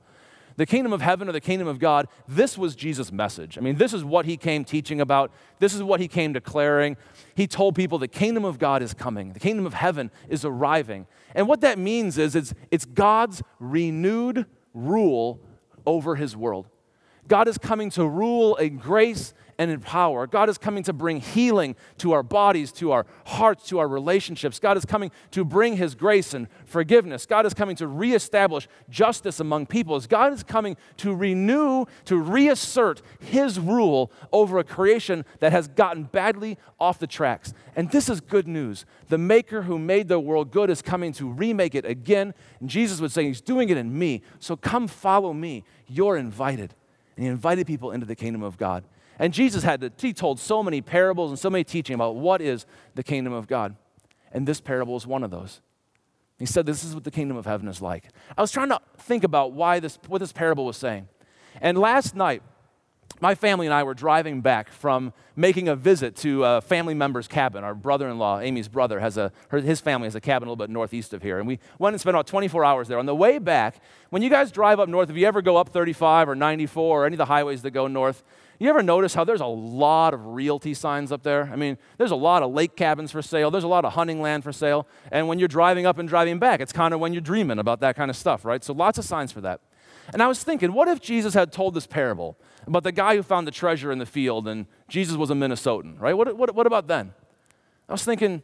The 0.56 0.66
kingdom 0.66 0.92
of 0.92 1.00
heaven 1.00 1.26
or 1.26 1.32
the 1.32 1.40
kingdom 1.40 1.66
of 1.66 1.78
God, 1.78 2.08
this 2.28 2.58
was 2.58 2.76
Jesus' 2.76 3.10
message. 3.10 3.56
I 3.56 3.62
mean, 3.62 3.76
this 3.76 3.94
is 3.94 4.04
what 4.04 4.26
he 4.26 4.36
came 4.36 4.62
teaching 4.62 5.00
about. 5.00 5.32
This 5.58 5.72
is 5.72 5.82
what 5.82 6.00
he 6.00 6.08
came 6.08 6.34
declaring. 6.34 6.98
He 7.34 7.46
told 7.46 7.74
people 7.74 7.96
the 7.96 8.08
kingdom 8.08 8.44
of 8.44 8.58
God 8.58 8.82
is 8.82 8.92
coming, 8.92 9.32
the 9.32 9.40
kingdom 9.40 9.64
of 9.64 9.72
heaven 9.72 10.10
is 10.28 10.44
arriving. 10.44 11.06
And 11.34 11.48
what 11.48 11.62
that 11.62 11.78
means 11.78 12.18
is 12.18 12.36
it's, 12.36 12.52
it's 12.70 12.84
God's 12.84 13.42
renewed 13.58 14.44
rule 14.74 15.40
over 15.86 16.16
his 16.16 16.36
world. 16.36 16.68
God 17.26 17.48
is 17.48 17.56
coming 17.56 17.88
to 17.90 18.06
rule 18.06 18.56
in 18.56 18.76
grace 18.76 19.32
and 19.58 19.70
in 19.70 19.80
power. 19.80 20.26
God 20.26 20.48
is 20.48 20.58
coming 20.58 20.82
to 20.84 20.92
bring 20.92 21.20
healing 21.20 21.76
to 21.98 22.12
our 22.12 22.22
bodies, 22.22 22.72
to 22.72 22.92
our 22.92 23.06
hearts, 23.26 23.68
to 23.68 23.78
our 23.78 23.88
relationships. 23.88 24.58
God 24.58 24.76
is 24.76 24.84
coming 24.84 25.10
to 25.32 25.44
bring 25.44 25.76
His 25.76 25.94
grace 25.94 26.34
and 26.34 26.48
forgiveness. 26.64 27.26
God 27.26 27.46
is 27.46 27.54
coming 27.54 27.76
to 27.76 27.86
reestablish 27.86 28.68
justice 28.88 29.40
among 29.40 29.66
peoples. 29.66 30.06
God 30.06 30.32
is 30.32 30.42
coming 30.42 30.76
to 30.98 31.14
renew, 31.14 31.84
to 32.06 32.16
reassert 32.16 33.02
His 33.20 33.58
rule 33.58 34.10
over 34.32 34.58
a 34.58 34.64
creation 34.64 35.24
that 35.40 35.52
has 35.52 35.68
gotten 35.68 36.04
badly 36.04 36.58
off 36.80 36.98
the 36.98 37.06
tracks. 37.06 37.54
And 37.76 37.90
this 37.90 38.08
is 38.08 38.20
good 38.20 38.48
news. 38.48 38.84
The 39.08 39.18
Maker 39.18 39.62
who 39.62 39.78
made 39.78 40.08
the 40.08 40.18
world 40.18 40.50
good 40.50 40.70
is 40.70 40.82
coming 40.82 41.12
to 41.14 41.30
remake 41.30 41.74
it 41.74 41.84
again. 41.84 42.34
And 42.60 42.68
Jesus 42.68 43.00
would 43.00 43.12
say, 43.12 43.24
He's 43.24 43.40
doing 43.40 43.68
it 43.68 43.76
in 43.76 43.98
me. 43.98 44.22
So 44.40 44.56
come 44.56 44.88
follow 44.88 45.32
me. 45.32 45.64
You're 45.86 46.16
invited. 46.16 46.74
And 47.16 47.24
He 47.24 47.30
invited 47.30 47.66
people 47.66 47.92
into 47.92 48.06
the 48.06 48.16
kingdom 48.16 48.42
of 48.42 48.56
God. 48.56 48.84
And 49.18 49.32
Jesus 49.32 49.62
had 49.62 49.80
to, 49.80 49.92
he 49.98 50.12
told 50.12 50.40
so 50.40 50.62
many 50.62 50.80
parables 50.80 51.30
and 51.30 51.38
so 51.38 51.50
many 51.50 51.64
teaching 51.64 51.94
about 51.94 52.16
what 52.16 52.40
is 52.40 52.66
the 52.94 53.02
kingdom 53.02 53.32
of 53.32 53.46
God. 53.46 53.76
And 54.32 54.48
this 54.48 54.60
parable 54.60 54.96
is 54.96 55.06
one 55.06 55.22
of 55.22 55.30
those. 55.30 55.60
He 56.38 56.46
said, 56.46 56.66
This 56.66 56.82
is 56.82 56.94
what 56.94 57.04
the 57.04 57.10
kingdom 57.10 57.36
of 57.36 57.46
heaven 57.46 57.68
is 57.68 57.80
like. 57.80 58.04
I 58.36 58.40
was 58.40 58.50
trying 58.50 58.70
to 58.70 58.80
think 58.98 59.22
about 59.22 59.52
why 59.52 59.78
this, 59.78 59.98
what 60.08 60.18
this 60.18 60.32
parable 60.32 60.64
was 60.64 60.76
saying. 60.76 61.08
And 61.60 61.78
last 61.78 62.16
night, 62.16 62.42
my 63.20 63.36
family 63.36 63.66
and 63.66 63.74
I 63.74 63.84
were 63.84 63.94
driving 63.94 64.40
back 64.40 64.68
from 64.68 65.12
making 65.36 65.68
a 65.68 65.76
visit 65.76 66.16
to 66.16 66.44
a 66.44 66.60
family 66.60 66.94
member's 66.94 67.28
cabin. 67.28 67.62
Our 67.62 67.74
brother 67.74 68.08
in 68.08 68.18
law, 68.18 68.40
Amy's 68.40 68.66
brother, 68.66 68.98
has 68.98 69.16
a, 69.16 69.30
her, 69.50 69.60
his 69.60 69.80
family 69.80 70.06
has 70.06 70.16
a 70.16 70.20
cabin 70.20 70.48
a 70.48 70.50
little 70.50 70.64
bit 70.64 70.70
northeast 70.70 71.14
of 71.14 71.22
here. 71.22 71.38
And 71.38 71.46
we 71.46 71.60
went 71.78 71.94
and 71.94 72.00
spent 72.00 72.16
about 72.16 72.26
24 72.26 72.64
hours 72.64 72.88
there. 72.88 72.98
On 72.98 73.06
the 73.06 73.14
way 73.14 73.38
back, 73.38 73.76
when 74.10 74.22
you 74.22 74.30
guys 74.30 74.50
drive 74.50 74.80
up 74.80 74.88
north, 74.88 75.08
if 75.08 75.16
you 75.16 75.26
ever 75.26 75.40
go 75.40 75.56
up 75.56 75.68
35 75.68 76.30
or 76.30 76.34
94 76.34 77.02
or 77.02 77.06
any 77.06 77.14
of 77.14 77.18
the 77.18 77.26
highways 77.26 77.62
that 77.62 77.70
go 77.70 77.86
north, 77.86 78.24
you 78.62 78.70
ever 78.70 78.82
notice 78.82 79.14
how 79.14 79.24
there's 79.24 79.40
a 79.40 79.46
lot 79.46 80.14
of 80.14 80.26
realty 80.26 80.74
signs 80.74 81.10
up 81.10 81.22
there? 81.22 81.50
I 81.52 81.56
mean, 81.56 81.78
there's 81.98 82.10
a 82.10 82.16
lot 82.16 82.42
of 82.42 82.52
lake 82.52 82.76
cabins 82.76 83.10
for 83.10 83.22
sale, 83.22 83.50
there's 83.50 83.64
a 83.64 83.68
lot 83.68 83.84
of 83.84 83.94
hunting 83.94 84.20
land 84.20 84.44
for 84.44 84.52
sale. 84.52 84.86
And 85.10 85.28
when 85.28 85.38
you're 85.38 85.48
driving 85.48 85.86
up 85.86 85.98
and 85.98 86.08
driving 86.08 86.38
back, 86.38 86.60
it's 86.60 86.72
kind 86.72 86.92
of 86.92 87.00
when 87.00 87.12
you're 87.12 87.22
dreaming 87.22 87.58
about 87.58 87.80
that 87.80 87.96
kind 87.96 88.10
of 88.10 88.16
stuff, 88.16 88.44
right? 88.44 88.62
So 88.62 88.72
lots 88.72 88.98
of 88.98 89.04
signs 89.04 89.32
for 89.32 89.40
that. 89.40 89.60
And 90.12 90.22
I 90.22 90.26
was 90.26 90.42
thinking, 90.42 90.72
what 90.72 90.88
if 90.88 91.00
Jesus 91.00 91.34
had 91.34 91.52
told 91.52 91.74
this 91.74 91.86
parable 91.86 92.36
about 92.66 92.82
the 92.82 92.92
guy 92.92 93.16
who 93.16 93.22
found 93.22 93.46
the 93.46 93.52
treasure 93.52 93.92
in 93.92 93.98
the 93.98 94.06
field 94.06 94.48
and 94.48 94.66
Jesus 94.88 95.16
was 95.16 95.30
a 95.30 95.34
Minnesotan, 95.34 96.00
right? 96.00 96.14
What, 96.14 96.36
what, 96.36 96.54
what 96.54 96.66
about 96.66 96.88
then? 96.88 97.14
I 97.88 97.92
was 97.92 98.04
thinking, 98.04 98.42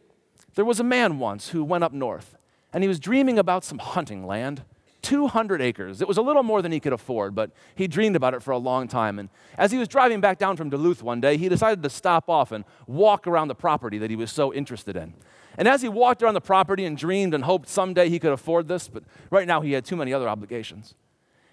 there 0.55 0.65
was 0.65 0.79
a 0.79 0.83
man 0.83 1.19
once 1.19 1.49
who 1.49 1.63
went 1.63 1.83
up 1.83 1.93
north 1.93 2.35
and 2.73 2.83
he 2.83 2.87
was 2.87 2.99
dreaming 2.99 3.37
about 3.37 3.63
some 3.63 3.79
hunting 3.79 4.25
land 4.25 4.63
200 5.01 5.61
acres. 5.61 6.01
It 6.01 6.07
was 6.07 6.17
a 6.17 6.21
little 6.21 6.43
more 6.43 6.61
than 6.61 6.71
he 6.71 6.79
could 6.79 6.93
afford, 6.93 7.33
but 7.35 7.51
he 7.75 7.87
dreamed 7.87 8.15
about 8.15 8.33
it 8.33 8.43
for 8.43 8.51
a 8.51 8.57
long 8.57 8.87
time. 8.87 9.19
And 9.19 9.29
as 9.57 9.71
he 9.71 9.77
was 9.77 9.87
driving 9.87 10.21
back 10.21 10.37
down 10.37 10.57
from 10.57 10.69
Duluth 10.69 11.01
one 11.01 11.21
day, 11.21 11.37
he 11.37 11.49
decided 11.49 11.83
to 11.83 11.89
stop 11.89 12.29
off 12.29 12.51
and 12.51 12.65
walk 12.87 13.27
around 13.27 13.47
the 13.47 13.55
property 13.55 13.97
that 13.97 14.09
he 14.09 14.15
was 14.15 14.31
so 14.31 14.53
interested 14.53 14.95
in. 14.95 15.13
And 15.57 15.67
as 15.67 15.81
he 15.81 15.89
walked 15.89 16.23
around 16.23 16.35
the 16.35 16.41
property 16.41 16.85
and 16.85 16.97
dreamed 16.97 17.33
and 17.33 17.43
hoped 17.43 17.67
someday 17.67 18.09
he 18.09 18.19
could 18.19 18.31
afford 18.31 18.67
this, 18.67 18.87
but 18.87 19.03
right 19.29 19.47
now 19.47 19.61
he 19.61 19.73
had 19.73 19.85
too 19.85 19.95
many 19.95 20.13
other 20.13 20.27
obligations, 20.27 20.95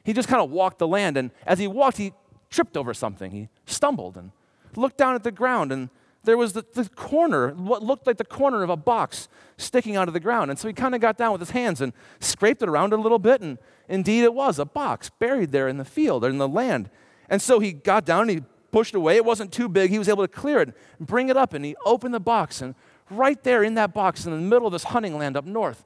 he 0.04 0.12
just 0.12 0.28
kind 0.28 0.42
of 0.42 0.50
walked 0.50 0.78
the 0.78 0.88
land. 0.88 1.16
And 1.16 1.30
as 1.46 1.58
he 1.58 1.66
walked, 1.66 1.96
he 1.96 2.12
tripped 2.50 2.76
over 2.76 2.94
something. 2.94 3.30
He 3.30 3.48
stumbled 3.64 4.16
and 4.16 4.30
looked 4.76 4.96
down 4.96 5.14
at 5.14 5.24
the 5.24 5.32
ground 5.32 5.72
and 5.72 5.90
there 6.26 6.37
was 6.37 6.52
the, 6.52 6.64
the, 6.75 6.88
corner, 6.90 7.50
what 7.50 7.83
looked 7.83 8.06
like 8.06 8.18
the 8.18 8.25
corner 8.25 8.62
of 8.62 8.68
a 8.68 8.76
box 8.76 9.28
sticking 9.56 9.97
out 9.97 10.09
of 10.09 10.14
the 10.14 10.21
ground. 10.21 10.50
And 10.50 10.59
so 10.59 10.68
he 10.68 10.75
kind 10.75 10.95
of 10.95 11.00
got 11.00 11.16
down 11.16 11.33
with 11.33 11.40
his 11.40 11.50
hands 11.50 11.80
and 11.80 11.92
scraped 12.21 12.62
it 12.62 12.68
around 12.68 12.92
a 12.92 12.97
little 12.97 13.18
bit. 13.18 13.40
And 13.40 13.59
indeed, 13.88 14.25
it 14.25 14.35
was 14.35 14.59
a 14.59 14.64
box 14.64 15.09
buried 15.09 15.52
there 15.52 15.68
in 15.68 15.78
the 15.78 15.85
field 15.85 16.25
or 16.25 16.28
in 16.28 16.38
the 16.38 16.49
land. 16.49 16.90
And 17.30 17.40
so 17.40 17.61
he 17.61 17.73
got 17.73 18.04
down 18.04 18.23
and 18.23 18.30
he 18.30 18.42
pushed 18.73 18.95
away. 18.95 19.16
It 19.16 19.25
wasn't 19.25 19.52
too 19.52 19.68
big. 19.68 19.90
He 19.90 19.99
was 19.99 20.09
able 20.09 20.25
to 20.25 20.28
clear 20.28 20.61
it 20.61 20.76
and 20.99 21.06
bring 21.06 21.28
it 21.28 21.37
up. 21.37 21.54
And 21.54 21.64
he 21.64 21.76
opened 21.87 22.12
the 22.12 22.21
box. 22.21 22.61
And 22.61 22.75
right 23.09 23.42
there 23.42 23.62
in 23.62 23.75
that 23.75 23.95
box, 23.95 24.26
in 24.26 24.33
the 24.33 24.38
middle 24.38 24.66
of 24.66 24.73
this 24.73 24.85
hunting 24.85 25.16
land 25.16 25.37
up 25.37 25.45
north, 25.45 25.85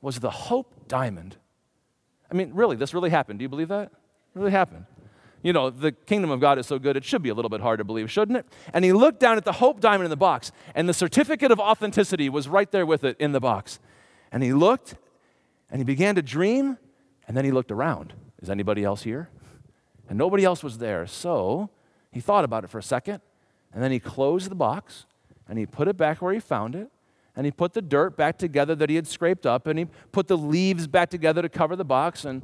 was 0.00 0.20
the 0.20 0.30
Hope 0.30 0.86
Diamond. 0.86 1.36
I 2.30 2.34
mean, 2.34 2.52
really, 2.54 2.76
this 2.76 2.94
really 2.94 3.10
happened. 3.10 3.38
Do 3.40 3.42
you 3.42 3.48
believe 3.48 3.68
that? 3.68 3.90
It 3.90 4.38
really 4.38 4.52
happened 4.52 4.84
you 5.42 5.52
know, 5.52 5.70
the 5.70 5.92
kingdom 5.92 6.30
of 6.30 6.40
God 6.40 6.58
is 6.58 6.66
so 6.66 6.78
good, 6.78 6.96
it 6.96 7.04
should 7.04 7.22
be 7.22 7.28
a 7.28 7.34
little 7.34 7.48
bit 7.48 7.60
hard 7.60 7.78
to 7.78 7.84
believe, 7.84 8.10
shouldn't 8.10 8.38
it? 8.38 8.46
And 8.72 8.84
he 8.84 8.92
looked 8.92 9.20
down 9.20 9.36
at 9.36 9.44
the 9.44 9.52
hope 9.52 9.80
diamond 9.80 10.04
in 10.04 10.10
the 10.10 10.16
box, 10.16 10.52
and 10.74 10.88
the 10.88 10.94
certificate 10.94 11.50
of 11.52 11.60
authenticity 11.60 12.28
was 12.28 12.48
right 12.48 12.70
there 12.70 12.86
with 12.86 13.04
it 13.04 13.16
in 13.20 13.32
the 13.32 13.40
box. 13.40 13.78
And 14.32 14.42
he 14.42 14.52
looked, 14.52 14.96
and 15.70 15.80
he 15.80 15.84
began 15.84 16.14
to 16.16 16.22
dream, 16.22 16.78
and 17.26 17.36
then 17.36 17.44
he 17.44 17.50
looked 17.50 17.70
around. 17.70 18.14
Is 18.42 18.50
anybody 18.50 18.84
else 18.84 19.02
here? 19.02 19.28
And 20.08 20.18
nobody 20.18 20.44
else 20.44 20.62
was 20.62 20.78
there. 20.78 21.06
So 21.06 21.70
he 22.10 22.20
thought 22.20 22.44
about 22.44 22.64
it 22.64 22.68
for 22.68 22.78
a 22.78 22.82
second, 22.82 23.20
and 23.72 23.82
then 23.82 23.92
he 23.92 24.00
closed 24.00 24.50
the 24.50 24.54
box, 24.54 25.06
and 25.48 25.58
he 25.58 25.66
put 25.66 25.88
it 25.88 25.96
back 25.96 26.20
where 26.20 26.32
he 26.32 26.40
found 26.40 26.74
it, 26.74 26.90
and 27.36 27.46
he 27.46 27.52
put 27.52 27.72
the 27.72 27.82
dirt 27.82 28.16
back 28.16 28.38
together 28.38 28.74
that 28.74 28.90
he 28.90 28.96
had 28.96 29.06
scraped 29.06 29.46
up, 29.46 29.66
and 29.66 29.78
he 29.78 29.86
put 30.10 30.26
the 30.26 30.36
leaves 30.36 30.86
back 30.86 31.10
together 31.10 31.42
to 31.42 31.48
cover 31.48 31.76
the 31.76 31.84
box, 31.84 32.24
and 32.24 32.42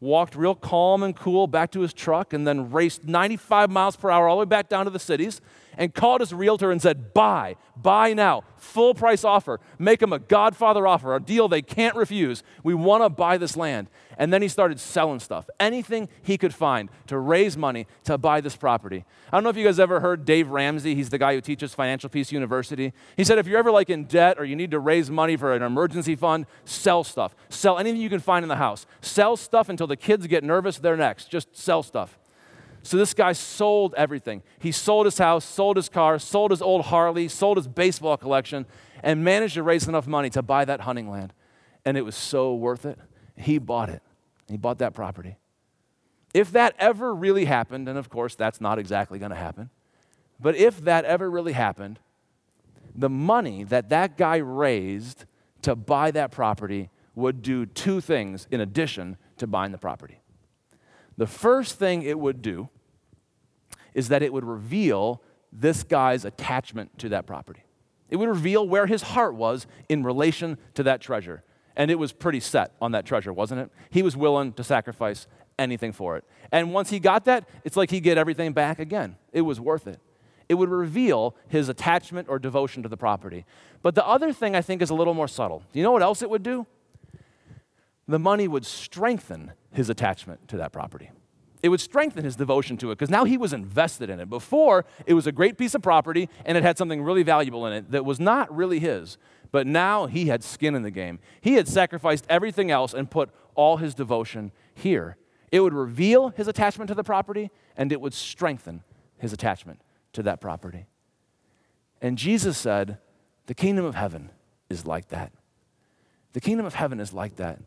walked 0.00 0.34
real 0.34 0.54
calm 0.54 1.02
and 1.02 1.16
cool 1.16 1.46
back 1.46 1.70
to 1.72 1.80
his 1.80 1.92
truck, 1.92 2.32
and 2.32 2.46
then 2.46 2.70
raced 2.70 3.04
95 3.04 3.70
miles 3.70 3.96
per 3.96 4.10
hour 4.10 4.28
all 4.28 4.36
the 4.36 4.40
way 4.40 4.48
back 4.48 4.68
down 4.68 4.84
to 4.84 4.90
the 4.90 4.98
cities 4.98 5.40
and 5.76 5.94
called 5.94 6.20
his 6.20 6.32
realtor 6.32 6.70
and 6.70 6.80
said, 6.80 7.12
Buy, 7.14 7.56
buy 7.76 8.12
now, 8.12 8.44
full 8.56 8.94
price 8.94 9.24
offer. 9.24 9.60
Make 9.78 10.02
him 10.02 10.12
a 10.12 10.18
Godfather 10.18 10.86
offer, 10.86 11.14
a 11.14 11.20
deal 11.20 11.48
they 11.48 11.62
can't 11.62 11.96
refuse. 11.96 12.42
We 12.62 12.74
want 12.74 13.02
to 13.02 13.08
buy 13.08 13.38
this 13.38 13.56
land. 13.56 13.88
And 14.18 14.32
then 14.32 14.40
he 14.40 14.48
started 14.48 14.80
selling 14.80 15.20
stuff, 15.20 15.48
anything 15.60 16.08
he 16.22 16.38
could 16.38 16.54
find 16.54 16.88
to 17.06 17.18
raise 17.18 17.56
money 17.56 17.86
to 18.04 18.16
buy 18.16 18.40
this 18.40 18.56
property. 18.56 19.04
I 19.30 19.36
don't 19.36 19.44
know 19.44 19.50
if 19.50 19.56
you 19.56 19.64
guys 19.64 19.78
ever 19.78 20.00
heard 20.00 20.24
Dave 20.24 20.48
Ramsey. 20.48 20.94
He's 20.94 21.10
the 21.10 21.18
guy 21.18 21.34
who 21.34 21.40
teaches 21.42 21.74
Financial 21.74 22.08
Peace 22.08 22.32
University. 22.32 22.94
He 23.16 23.24
said, 23.24 23.38
if 23.38 23.46
you're 23.46 23.58
ever 23.58 23.70
like 23.70 23.90
in 23.90 24.04
debt 24.04 24.38
or 24.38 24.44
you 24.44 24.56
need 24.56 24.70
to 24.70 24.78
raise 24.78 25.10
money 25.10 25.36
for 25.36 25.54
an 25.54 25.62
emergency 25.62 26.16
fund, 26.16 26.46
sell 26.64 27.04
stuff. 27.04 27.36
Sell 27.50 27.78
anything 27.78 28.00
you 28.00 28.08
can 28.08 28.20
find 28.20 28.42
in 28.42 28.48
the 28.48 28.56
house. 28.56 28.86
Sell 29.02 29.36
stuff 29.36 29.68
until 29.68 29.86
the 29.86 29.96
kids 29.96 30.26
get 30.26 30.42
nervous, 30.42 30.78
they're 30.78 30.96
next. 30.96 31.30
Just 31.30 31.54
sell 31.54 31.82
stuff. 31.82 32.18
So 32.86 32.96
this 32.96 33.14
guy 33.14 33.32
sold 33.32 33.94
everything. 33.96 34.44
He 34.60 34.70
sold 34.70 35.06
his 35.06 35.18
house, 35.18 35.44
sold 35.44 35.76
his 35.76 35.88
car, 35.88 36.20
sold 36.20 36.52
his 36.52 36.62
old 36.62 36.86
Harley, 36.86 37.26
sold 37.26 37.56
his 37.56 37.66
baseball 37.66 38.16
collection, 38.16 38.64
and 39.02 39.24
managed 39.24 39.54
to 39.54 39.64
raise 39.64 39.88
enough 39.88 40.06
money 40.06 40.30
to 40.30 40.42
buy 40.42 40.64
that 40.64 40.82
hunting 40.82 41.10
land. 41.10 41.32
And 41.84 41.96
it 41.96 42.02
was 42.02 42.14
so 42.14 42.54
worth 42.54 42.86
it. 42.86 42.96
He 43.36 43.58
bought 43.58 43.88
it. 43.88 44.02
He 44.48 44.56
bought 44.56 44.78
that 44.78 44.94
property. 44.94 45.36
If 46.32 46.52
that 46.52 46.76
ever 46.78 47.12
really 47.12 47.46
happened, 47.46 47.88
and 47.88 47.98
of 47.98 48.08
course 48.08 48.36
that's 48.36 48.60
not 48.60 48.78
exactly 48.78 49.18
going 49.18 49.30
to 49.30 49.36
happen, 49.36 49.70
but 50.38 50.54
if 50.54 50.80
that 50.82 51.04
ever 51.04 51.28
really 51.28 51.54
happened, 51.54 51.98
the 52.94 53.10
money 53.10 53.64
that 53.64 53.88
that 53.88 54.16
guy 54.16 54.36
raised 54.36 55.24
to 55.62 55.74
buy 55.74 56.12
that 56.12 56.30
property 56.30 56.90
would 57.16 57.42
do 57.42 57.66
two 57.66 58.00
things 58.00 58.46
in 58.52 58.60
addition 58.60 59.16
to 59.38 59.48
buying 59.48 59.72
the 59.72 59.78
property. 59.78 60.20
The 61.16 61.26
first 61.26 61.80
thing 61.80 62.02
it 62.02 62.18
would 62.18 62.42
do 62.42 62.68
is 63.96 64.08
that 64.08 64.22
it 64.22 64.32
would 64.32 64.44
reveal 64.44 65.22
this 65.50 65.82
guy's 65.82 66.26
attachment 66.26 66.96
to 66.98 67.08
that 67.08 67.26
property. 67.26 67.64
It 68.10 68.16
would 68.16 68.28
reveal 68.28 68.68
where 68.68 68.86
his 68.86 69.02
heart 69.02 69.34
was 69.34 69.66
in 69.88 70.04
relation 70.04 70.58
to 70.74 70.82
that 70.84 71.00
treasure. 71.00 71.42
And 71.76 71.90
it 71.90 71.98
was 71.98 72.12
pretty 72.12 72.40
set 72.40 72.72
on 72.80 72.92
that 72.92 73.06
treasure, 73.06 73.32
wasn't 73.32 73.62
it? 73.62 73.70
He 73.90 74.02
was 74.02 74.14
willing 74.14 74.52
to 74.52 74.62
sacrifice 74.62 75.26
anything 75.58 75.92
for 75.92 76.18
it. 76.18 76.24
And 76.52 76.74
once 76.74 76.90
he 76.90 77.00
got 77.00 77.24
that, 77.24 77.48
it's 77.64 77.76
like 77.76 77.90
he'd 77.90 78.02
get 78.02 78.18
everything 78.18 78.52
back 78.52 78.78
again. 78.78 79.16
It 79.32 79.40
was 79.40 79.58
worth 79.60 79.86
it. 79.86 79.98
It 80.46 80.54
would 80.54 80.68
reveal 80.68 81.34
his 81.48 81.70
attachment 81.70 82.28
or 82.28 82.38
devotion 82.38 82.82
to 82.82 82.90
the 82.90 82.98
property. 82.98 83.46
But 83.82 83.94
the 83.94 84.06
other 84.06 84.30
thing 84.30 84.54
I 84.54 84.60
think 84.60 84.82
is 84.82 84.90
a 84.90 84.94
little 84.94 85.14
more 85.14 85.26
subtle. 85.26 85.62
Do 85.72 85.78
you 85.78 85.82
know 85.82 85.92
what 85.92 86.02
else 86.02 86.20
it 86.20 86.28
would 86.28 86.42
do? 86.42 86.66
The 88.06 88.18
money 88.18 88.46
would 88.46 88.66
strengthen 88.66 89.52
his 89.72 89.88
attachment 89.88 90.48
to 90.48 90.58
that 90.58 90.70
property 90.70 91.10
it 91.62 91.68
would 91.68 91.80
strengthen 91.80 92.24
his 92.24 92.36
devotion 92.36 92.76
to 92.78 92.90
it 92.90 92.98
because 92.98 93.10
now 93.10 93.24
he 93.24 93.36
was 93.36 93.52
invested 93.52 94.10
in 94.10 94.20
it. 94.20 94.28
Before, 94.28 94.84
it 95.06 95.14
was 95.14 95.26
a 95.26 95.32
great 95.32 95.58
piece 95.58 95.74
of 95.74 95.82
property 95.82 96.28
and 96.44 96.56
it 96.56 96.62
had 96.62 96.78
something 96.78 97.02
really 97.02 97.22
valuable 97.22 97.66
in 97.66 97.72
it 97.72 97.90
that 97.90 98.04
was 98.04 98.20
not 98.20 98.54
really 98.54 98.78
his. 98.78 99.18
But 99.52 99.66
now 99.66 100.06
he 100.06 100.26
had 100.26 100.42
skin 100.42 100.74
in 100.74 100.82
the 100.82 100.90
game. 100.90 101.18
He 101.40 101.54
had 101.54 101.68
sacrificed 101.68 102.26
everything 102.28 102.70
else 102.70 102.92
and 102.92 103.10
put 103.10 103.30
all 103.54 103.78
his 103.78 103.94
devotion 103.94 104.52
here. 104.74 105.16
It 105.50 105.60
would 105.60 105.72
reveal 105.72 106.30
his 106.30 106.48
attachment 106.48 106.88
to 106.88 106.94
the 106.94 107.04
property 107.04 107.50
and 107.76 107.92
it 107.92 108.00
would 108.00 108.14
strengthen 108.14 108.82
his 109.18 109.32
attachment 109.32 109.80
to 110.12 110.22
that 110.24 110.40
property. 110.40 110.86
And 112.02 112.18
Jesus 112.18 112.58
said, 112.58 112.98
The 113.46 113.54
kingdom 113.54 113.84
of 113.84 113.94
heaven 113.94 114.30
is 114.68 114.84
like 114.84 115.08
that. 115.08 115.32
The 116.32 116.40
kingdom 116.40 116.66
of 116.66 116.74
heaven 116.74 117.00
is 117.00 117.12
like 117.12 117.36
that 117.36 117.60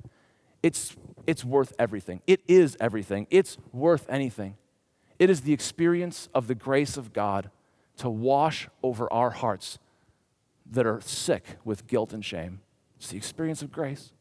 it's, 0.61 0.95
it's 1.29 1.45
worth 1.45 1.73
everything. 1.77 2.21
It 2.25 2.41
is 2.47 2.75
everything. 2.79 3.27
It's 3.29 3.59
worth 3.71 4.09
anything. 4.09 4.57
It 5.19 5.29
is 5.29 5.41
the 5.41 5.53
experience 5.53 6.27
of 6.33 6.47
the 6.47 6.55
grace 6.55 6.97
of 6.97 7.13
God 7.13 7.51
to 7.97 8.09
wash 8.09 8.67
over 8.81 9.11
our 9.13 9.29
hearts 9.29 9.77
that 10.71 10.87
are 10.87 11.01
sick 11.01 11.43
with 11.63 11.85
guilt 11.85 12.13
and 12.13 12.25
shame. 12.25 12.61
It's 12.97 13.09
the 13.09 13.17
experience 13.17 13.61
of 13.61 13.71
grace. 13.71 14.11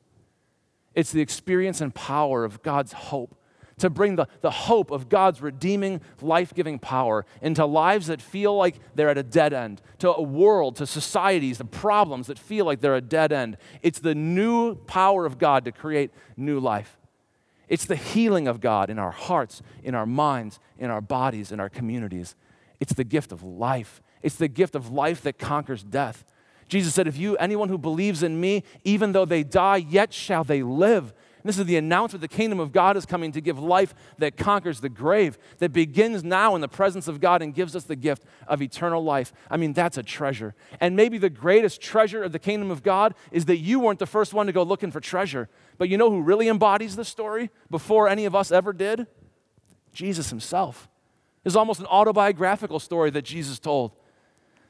It's 0.95 1.11
the 1.11 1.23
experience 1.23 1.81
and 1.81 1.95
power 1.95 2.45
of 2.45 2.63
God's 2.63 2.93
hope 2.93 3.35
to 3.79 3.89
bring 3.89 4.17
the, 4.17 4.27
the 4.41 4.51
hope 4.51 4.91
of 4.91 5.09
God's 5.09 5.41
redeeming, 5.41 6.01
life 6.21 6.53
giving 6.53 6.79
power 6.79 7.25
into 7.41 7.65
lives 7.65 8.09
that 8.09 8.21
feel 8.21 8.55
like 8.55 8.77
they're 8.95 9.09
at 9.09 9.17
a 9.17 9.23
dead 9.23 9.53
end, 9.53 9.81
to 10.01 10.13
a 10.13 10.23
world, 10.23 10.77
to 10.77 10.87
societies, 10.87 11.59
to 11.59 11.65
problems 11.65 12.27
that 12.27 12.39
feel 12.39 12.65
like 12.65 12.81
they're 12.81 12.97
a 12.97 13.01
dead 13.01 13.33
end. 13.33 13.57
It's 13.83 14.01
the 14.01 14.15
new 14.15 14.75
power 14.75 15.25
of 15.25 15.39
God 15.39 15.65
to 15.65 15.73
create 15.73 16.11
new 16.37 16.61
life. 16.61 16.98
It's 17.69 17.85
the 17.85 17.97
healing 17.97 18.49
of 18.49 18.61
God 18.61 18.91
in 18.91 18.99
our 18.99 19.11
hearts, 19.11 19.63
in 19.83 19.95
our 19.95 20.07
minds, 20.07 20.59
in 20.79 20.91
our 20.91 21.01
bodies, 21.01 21.53
in 21.53 21.61
our 21.61 21.69
communities. 21.69 22.35
It's 22.81 22.95
the 22.95 23.05
gift 23.05 23.33
of 23.33 23.43
life. 23.43 24.03
It's 24.23 24.37
the 24.37 24.49
gift 24.49 24.75
of 24.75 24.91
life 24.91 25.23
that 25.23 25.39
conquers 25.39 25.83
death. 25.83 26.25
Jesus 26.69 26.95
said, 26.95 27.07
If 27.07 27.17
you, 27.17 27.37
anyone 27.37 27.69
who 27.69 27.79
believes 27.79 28.23
in 28.23 28.41
me, 28.41 28.63
even 28.85 29.13
though 29.13 29.25
they 29.25 29.43
die, 29.43 29.77
yet 29.77 30.13
shall 30.13 30.45
they 30.45 30.63
live. 30.63 31.15
This 31.49 31.59
is 31.59 31.65
the 31.65 31.79
announcement 31.79 32.21
the 32.21 32.29
kingdom 32.29 32.61
of 32.61 32.73
God 32.73 32.99
is 32.99 33.07
coming 33.07 33.33
to 33.33 33.41
give 33.41 33.59
life 33.59 33.95
that 34.19 34.37
conquers 34.37 34.81
the 34.81 34.91
grave, 34.91 35.39
that 35.61 35.73
begins 35.73 36.23
now 36.23 36.55
in 36.55 36.61
the 36.61 36.69
presence 36.69 37.09
of 37.09 37.23
God 37.23 37.41
and 37.41 37.55
gives 37.55 37.75
us 37.75 37.85
the 37.85 37.97
gift 37.97 38.23
of 38.47 38.61
eternal 38.61 39.03
life. 39.03 39.33
I 39.51 39.57
mean, 39.57 39.73
that's 39.73 39.97
a 39.97 40.03
treasure. 40.03 40.55
And 40.79 40.95
maybe 40.95 41.17
the 41.17 41.31
greatest 41.31 41.81
treasure 41.81 42.23
of 42.23 42.33
the 42.33 42.39
kingdom 42.39 42.71
of 42.71 42.83
God 42.83 43.15
is 43.33 43.47
that 43.47 43.57
you 43.57 43.81
weren't 43.81 43.99
the 43.99 44.05
first 44.05 44.35
one 44.35 44.45
to 44.45 44.53
go 44.53 44.63
looking 44.63 44.91
for 44.91 45.01
treasure. 45.01 45.49
But 45.79 45.89
you 45.89 45.97
know 45.97 46.11
who 46.11 46.21
really 46.21 46.49
embodies 46.49 46.97
the 46.97 47.05
story 47.07 47.49
before 47.71 48.11
any 48.11 48.27
of 48.27 48.35
us 48.35 48.53
ever 48.53 48.75
did? 48.75 49.07
Jesus 49.95 50.29
himself. 50.29 50.87
It's 51.47 51.57
almost 51.57 51.81
an 51.81 51.87
autobiographical 51.87 52.79
story 52.79 53.09
that 53.09 53.25
Jesus 53.25 53.59
told 53.59 53.93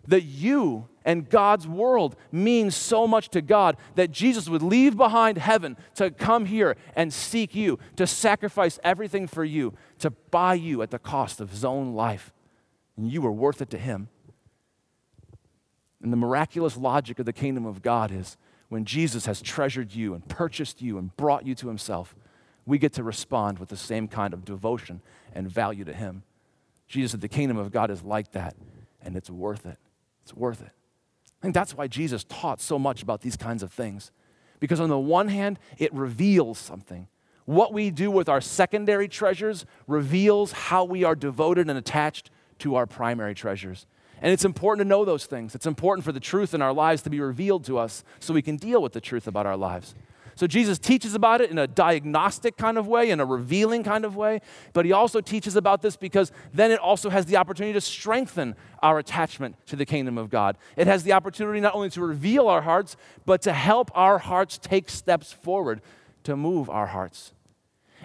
that 0.06 0.22
you 0.22 0.88
and 1.08 1.26
God's 1.26 1.66
world 1.66 2.16
means 2.30 2.76
so 2.76 3.06
much 3.06 3.30
to 3.30 3.40
God 3.40 3.78
that 3.94 4.10
Jesus 4.10 4.46
would 4.46 4.60
leave 4.60 4.94
behind 4.94 5.38
heaven 5.38 5.78
to 5.94 6.10
come 6.10 6.44
here 6.44 6.76
and 6.94 7.10
seek 7.10 7.54
you, 7.54 7.78
to 7.96 8.06
sacrifice 8.06 8.78
everything 8.84 9.26
for 9.26 9.42
you, 9.42 9.72
to 10.00 10.10
buy 10.10 10.52
you 10.52 10.82
at 10.82 10.90
the 10.90 10.98
cost 10.98 11.40
of 11.40 11.48
his 11.48 11.64
own 11.64 11.94
life. 11.94 12.34
And 12.94 13.10
you 13.10 13.22
were 13.22 13.32
worth 13.32 13.62
it 13.62 13.70
to 13.70 13.78
him. 13.78 14.10
And 16.02 16.12
the 16.12 16.18
miraculous 16.18 16.76
logic 16.76 17.18
of 17.18 17.24
the 17.24 17.32
kingdom 17.32 17.64
of 17.64 17.80
God 17.80 18.12
is 18.12 18.36
when 18.68 18.84
Jesus 18.84 19.24
has 19.24 19.40
treasured 19.40 19.94
you 19.94 20.12
and 20.12 20.28
purchased 20.28 20.82
you 20.82 20.98
and 20.98 21.16
brought 21.16 21.46
you 21.46 21.54
to 21.54 21.68
himself, 21.68 22.14
we 22.66 22.76
get 22.76 22.92
to 22.92 23.02
respond 23.02 23.60
with 23.60 23.70
the 23.70 23.78
same 23.78 24.08
kind 24.08 24.34
of 24.34 24.44
devotion 24.44 25.00
and 25.32 25.50
value 25.50 25.84
to 25.84 25.94
him. 25.94 26.24
Jesus 26.86 27.12
said 27.12 27.22
the 27.22 27.28
kingdom 27.28 27.56
of 27.56 27.72
God 27.72 27.90
is 27.90 28.02
like 28.02 28.32
that, 28.32 28.56
and 29.00 29.16
it's 29.16 29.30
worth 29.30 29.64
it. 29.64 29.78
It's 30.22 30.34
worth 30.34 30.60
it. 30.60 30.72
I 31.40 31.42
think 31.42 31.54
that's 31.54 31.76
why 31.76 31.86
Jesus 31.86 32.24
taught 32.24 32.60
so 32.60 32.78
much 32.78 33.02
about 33.02 33.20
these 33.20 33.36
kinds 33.36 33.62
of 33.62 33.72
things. 33.72 34.10
Because 34.60 34.80
on 34.80 34.88
the 34.88 34.98
one 34.98 35.28
hand, 35.28 35.58
it 35.78 35.92
reveals 35.94 36.58
something. 36.58 37.06
What 37.44 37.72
we 37.72 37.90
do 37.90 38.10
with 38.10 38.28
our 38.28 38.40
secondary 38.40 39.08
treasures 39.08 39.64
reveals 39.86 40.52
how 40.52 40.84
we 40.84 41.04
are 41.04 41.14
devoted 41.14 41.70
and 41.70 41.78
attached 41.78 42.30
to 42.58 42.74
our 42.74 42.86
primary 42.86 43.34
treasures. 43.34 43.86
And 44.20 44.32
it's 44.32 44.44
important 44.44 44.84
to 44.84 44.88
know 44.88 45.04
those 45.04 45.26
things. 45.26 45.54
It's 45.54 45.66
important 45.66 46.04
for 46.04 46.12
the 46.12 46.20
truth 46.20 46.54
in 46.54 46.60
our 46.60 46.72
lives 46.72 47.02
to 47.02 47.10
be 47.10 47.20
revealed 47.20 47.64
to 47.66 47.78
us 47.78 48.02
so 48.18 48.34
we 48.34 48.42
can 48.42 48.56
deal 48.56 48.82
with 48.82 48.92
the 48.92 49.00
truth 49.00 49.28
about 49.28 49.46
our 49.46 49.56
lives. 49.56 49.94
So 50.38 50.46
Jesus 50.46 50.78
teaches 50.78 51.16
about 51.16 51.40
it 51.40 51.50
in 51.50 51.58
a 51.58 51.66
diagnostic 51.66 52.56
kind 52.56 52.78
of 52.78 52.86
way, 52.86 53.10
in 53.10 53.18
a 53.18 53.24
revealing 53.24 53.82
kind 53.82 54.04
of 54.04 54.14
way, 54.14 54.40
but 54.72 54.84
he 54.84 54.92
also 54.92 55.20
teaches 55.20 55.56
about 55.56 55.82
this 55.82 55.96
because 55.96 56.30
then 56.54 56.70
it 56.70 56.78
also 56.78 57.10
has 57.10 57.26
the 57.26 57.36
opportunity 57.36 57.72
to 57.72 57.80
strengthen 57.80 58.54
our 58.80 59.00
attachment 59.00 59.56
to 59.66 59.74
the 59.74 59.84
kingdom 59.84 60.16
of 60.16 60.30
God. 60.30 60.56
It 60.76 60.86
has 60.86 61.02
the 61.02 61.12
opportunity 61.12 61.58
not 61.58 61.74
only 61.74 61.90
to 61.90 62.00
reveal 62.00 62.46
our 62.46 62.62
hearts, 62.62 62.96
but 63.26 63.42
to 63.42 63.52
help 63.52 63.90
our 63.96 64.18
hearts 64.18 64.58
take 64.58 64.90
steps 64.90 65.32
forward 65.32 65.80
to 66.22 66.36
move 66.36 66.70
our 66.70 66.86
hearts. 66.86 67.34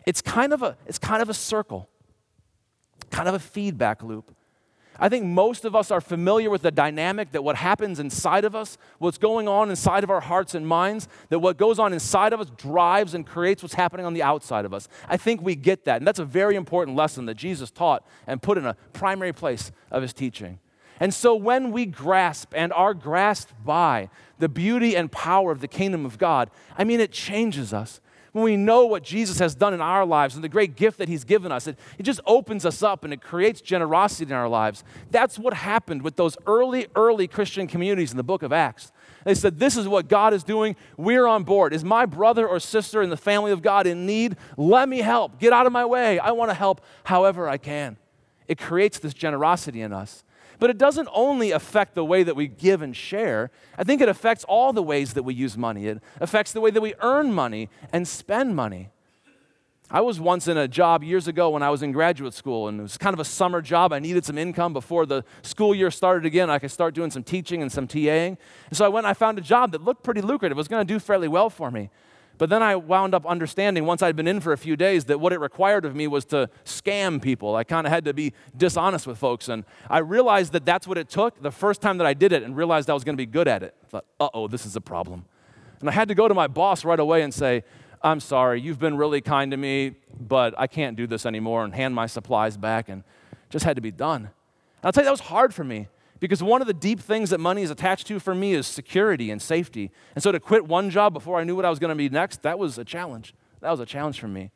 It's 0.08 0.24
kind 0.24 0.54
of 0.54 0.64
a, 0.64 0.76
it's 0.88 0.98
kind 0.98 1.22
of 1.22 1.30
a 1.30 1.36
circle, 1.36 1.88
kind 3.12 3.30
of 3.30 3.36
a 3.36 3.40
feedback 3.40 4.02
loop 4.02 4.36
I 5.00 5.10
think 5.10 5.26
most 5.26 5.66
of 5.66 5.76
us 5.76 5.90
are 5.92 6.02
familiar 6.02 6.50
with 6.50 6.62
the 6.62 6.72
dynamic 6.72 7.32
that 7.32 7.44
what 7.44 7.56
happens 7.56 8.00
inside 8.00 8.46
of 8.46 8.56
us, 8.56 8.78
what's 9.00 9.18
going 9.18 9.48
on 9.48 9.70
inside 9.70 10.04
of 10.04 10.10
our 10.10 10.22
hearts 10.22 10.54
and 10.54 10.68
minds, 10.68 11.08
that 11.30 11.40
what 11.40 11.58
goes 11.58 11.80
on 11.80 11.94
inside 11.94 12.32
of 12.32 12.40
us 12.40 12.50
drives 12.58 13.14
and 13.14 13.26
creates 13.26 13.64
what's 13.64 13.74
happening 13.74 14.06
on 14.06 14.14
the 14.14 14.24
outside 14.24 14.66
of 14.66 14.74
us. 14.74 14.88
I 15.10 15.18
think 15.18 15.42
we 15.42 15.56
get 15.56 15.86
that. 15.86 15.98
And 15.98 16.08
that's 16.08 16.20
a 16.20 16.26
very 16.26 16.56
important 16.56 16.96
lesson 16.96 17.26
that 17.26 17.36
Jesus 17.36 17.72
taught 17.72 18.06
and 18.28 18.42
put 18.42 18.58
in 18.58 18.66
a 18.66 18.76
primary 18.94 19.34
place 19.34 19.72
of 19.90 20.02
his 20.02 20.14
teaching. 20.14 20.60
And 21.00 21.14
so 21.14 21.36
when 21.36 21.72
we 21.72 21.86
grasp 21.86 22.54
and 22.56 22.72
are 22.74 22.94
grasped 22.94 23.54
by 23.66 24.10
the 24.38 24.48
beauty 24.48 24.96
and 24.96 25.12
power 25.12 25.52
of 25.52 25.60
the 25.60 25.68
kingdom 25.68 26.06
of 26.06 26.18
God, 26.18 26.52
I 26.78 26.84
mean, 26.84 27.00
it 27.00 27.12
changes 27.12 27.74
us 27.74 28.00
when 28.34 28.44
we 28.44 28.58
know 28.58 28.86
what 28.86 29.04
Jesus 29.04 29.40
has 29.40 29.56
done 29.56 29.74
in 29.74 29.82
our 29.82 30.06
lives 30.06 30.36
and 30.36 30.44
the 30.44 30.50
great 30.50 30.76
gift 30.76 30.98
that 30.98 31.08
He's 31.08 31.24
given 31.24 31.52
us, 31.52 31.68
it, 31.68 31.80
it 31.98 32.04
just 32.04 32.20
opens 32.26 32.66
us 32.66 32.84
up 32.84 33.04
and 33.04 33.14
it 33.14 33.22
creates 33.22 33.62
generosity 33.62 34.30
in 34.30 34.36
our 34.36 34.50
lives. 34.50 34.84
That's 35.12 35.40
what 35.40 35.54
happened 35.54 36.02
with 36.02 36.16
those 36.16 36.36
early, 36.46 36.88
early 36.96 37.28
Christian 37.28 37.68
communities 37.68 38.12
in 38.12 38.18
the 38.18 38.24
book 38.24 38.44
of 38.44 38.52
Acts. 38.52 38.92
They 39.24 39.36
said, 39.36 39.60
This 39.60 39.78
is 39.78 39.88
what 39.88 40.08
God 40.08 40.34
is 40.34 40.44
doing. 40.44 40.76
We're 40.98 41.28
on 41.28 41.44
board. 41.44 41.74
Is 41.74 41.86
my 41.86 42.06
brother 42.08 42.48
or 42.48 42.60
sister 42.60 43.02
in 43.04 43.10
the 43.10 43.18
family 43.18 43.52
of 43.52 43.62
God 43.62 43.86
in 43.88 44.06
need? 44.06 44.36
Let 44.58 44.90
me 44.90 45.00
help. 45.00 45.40
Get 45.40 45.54
out 45.54 45.68
of 45.68 45.72
my 45.72 45.86
way. 45.86 46.18
I 46.18 46.32
want 46.32 46.50
to 46.50 46.56
help 46.56 46.82
however 47.04 47.48
I 47.48 47.58
can. 47.58 47.98
It 48.48 48.58
creates 48.58 49.00
this 49.00 49.14
generosity 49.14 49.82
in 49.82 49.94
us. 49.94 50.24
But 50.64 50.70
it 50.70 50.78
doesn't 50.78 51.10
only 51.12 51.52
affect 51.52 51.94
the 51.94 52.06
way 52.06 52.24
that 52.24 52.38
we 52.38 52.48
give 52.48 52.82
and 52.82 52.96
share, 52.96 53.52
I 53.78 53.84
think 53.84 54.00
it 54.00 54.08
affects 54.08 54.46
all 54.46 54.72
the 54.72 54.82
ways 54.82 55.12
that 55.12 55.24
we 55.24 55.34
use 55.34 55.58
money. 55.58 55.88
It 55.88 56.02
affects 56.22 56.54
the 56.54 56.62
way 56.62 56.72
that 56.72 56.80
we 56.80 56.94
earn 57.02 57.34
money 57.34 57.68
and 57.92 58.08
spend 58.08 58.56
money. 58.56 58.90
I 59.92 60.00
was 60.00 60.22
once 60.22 60.48
in 60.48 60.56
a 60.56 60.70
job 60.70 61.04
years 61.04 61.28
ago 61.28 61.50
when 61.50 61.64
I 61.64 61.70
was 61.70 61.84
in 61.84 61.92
graduate 61.92 62.34
school, 62.34 62.70
and 62.70 62.80
it 62.80 62.82
was 62.82 62.98
kind 62.98 63.14
of 63.14 63.20
a 63.20 63.26
summer 63.26 63.62
job. 63.62 63.92
I 63.92 64.00
needed 64.00 64.24
some 64.24 64.38
income 64.38 64.72
before 64.72 65.06
the 65.06 65.26
school 65.42 65.76
year 65.76 65.92
started 65.92 66.26
again. 66.26 66.50
I 66.50 66.60
could 66.60 66.72
start 66.72 66.96
doing 66.96 67.12
some 67.12 67.24
teaching 67.24 67.62
and 67.62 67.70
some 67.70 67.86
TAing. 67.86 68.38
And 68.70 68.78
so 68.78 68.86
I 68.86 68.88
went 68.88 69.06
and 69.06 69.12
I 69.12 69.16
found 69.16 69.38
a 69.38 69.42
job 69.42 69.74
that 69.74 69.84
looked 69.84 70.02
pretty 70.02 70.22
lucrative. 70.22 70.56
It 70.56 70.60
was 70.60 70.70
going 70.70 70.88
to 70.88 70.94
do 70.94 70.98
fairly 70.98 71.28
well 71.28 71.50
for 71.50 71.72
me. 71.72 71.90
But 72.38 72.50
then 72.50 72.64
I 72.64 72.76
wound 72.76 73.14
up 73.14 73.26
understanding, 73.26 73.86
once 73.86 74.02
I'd 74.02 74.16
been 74.16 74.28
in 74.28 74.40
for 74.40 74.54
a 74.54 74.58
few 74.58 74.76
days, 74.76 75.06
that 75.06 75.20
what 75.20 75.34
it 75.34 75.40
required 75.40 75.86
of 75.86 75.96
me 75.96 76.08
was 76.08 76.26
to 76.26 76.50
scam 76.66 77.22
people. 77.22 77.56
I 77.56 77.64
kind 77.64 77.86
of 77.86 77.94
had 77.94 78.06
to 78.06 78.14
be 78.14 78.34
dishonest 78.58 79.06
with 79.06 79.18
folks. 79.18 79.50
And 79.50 79.66
I 79.90 80.00
realized 80.00 80.52
that 80.54 80.66
that's 80.66 80.88
what 80.88 80.98
it 80.98 81.10
took 81.10 81.42
the 81.42 81.52
first 81.52 81.82
time 81.82 82.00
that 82.00 82.08
I 82.08 82.14
did 82.14 82.32
it 82.32 82.44
and 82.44 82.56
realized 82.56 82.90
I 82.90 82.94
was 82.94 83.04
going 83.04 83.16
to 83.16 83.22
be 83.22 83.28
good 83.28 83.48
at 83.48 83.62
it. 83.62 83.76
I 83.84 83.88
thought, 83.88 84.06
uh 84.20 84.30
oh, 84.34 84.48
this 84.48 84.66
is 84.66 84.76
a 84.76 84.82
problem. 84.82 85.26
And 85.80 85.90
I 85.90 85.94
had 85.94 86.08
to 86.08 86.16
go 86.16 86.28
to 86.28 86.34
my 86.34 86.48
boss 86.48 86.84
right 86.84 87.00
away 87.00 87.22
and 87.22 87.34
say, 87.34 87.64
I'm 88.02 88.20
sorry, 88.20 88.60
you've 88.60 88.80
been 88.80 88.98
really 88.98 89.22
kind 89.22 89.52
to 89.52 89.58
me, 89.58 89.96
but 90.20 90.54
I 90.58 90.68
can't 90.68 90.98
do 90.98 91.08
this 91.08 91.26
anymore 91.26 91.64
and 91.64 91.74
hand 91.74 91.94
my 91.94 92.08
supplies 92.08 92.58
back 92.58 92.90
and 92.90 93.04
just 93.50 93.64
had 93.64 93.76
to 93.76 93.82
be 93.82 93.92
done. 93.92 94.22
And 94.24 94.30
I'll 94.84 94.92
tell 94.92 95.04
you, 95.04 95.06
that 95.06 95.12
was 95.12 95.22
hard 95.22 95.54
for 95.54 95.64
me 95.64 95.88
because 96.24 96.42
one 96.42 96.62
of 96.62 96.68
the 96.68 96.74
deep 96.74 97.02
things 97.02 97.32
that 97.32 97.42
money 97.42 97.64
is 97.64 97.70
attached 97.70 98.08
to 98.08 98.18
for 98.18 98.34
me 98.34 98.54
is 98.54 98.66
security 98.66 99.30
and 99.30 99.42
safety. 99.42 99.92
And 100.16 100.24
so 100.24 100.32
to 100.32 100.40
quit 100.40 100.66
one 100.66 100.90
job 100.90 101.14
before 101.14 101.38
I 101.38 101.44
knew 101.44 101.54
what 101.54 101.66
I 101.66 101.70
was 101.70 101.80
going 101.80 101.90
to 101.90 101.98
be 101.98 102.08
next, 102.08 102.44
that 102.44 102.58
was 102.58 102.78
a 102.78 102.86
challenge. 102.86 103.36
That 103.60 103.70
was 103.72 103.82
a 103.82 103.86
challenge 103.86 104.22
for 104.22 104.30
me. 104.30 104.50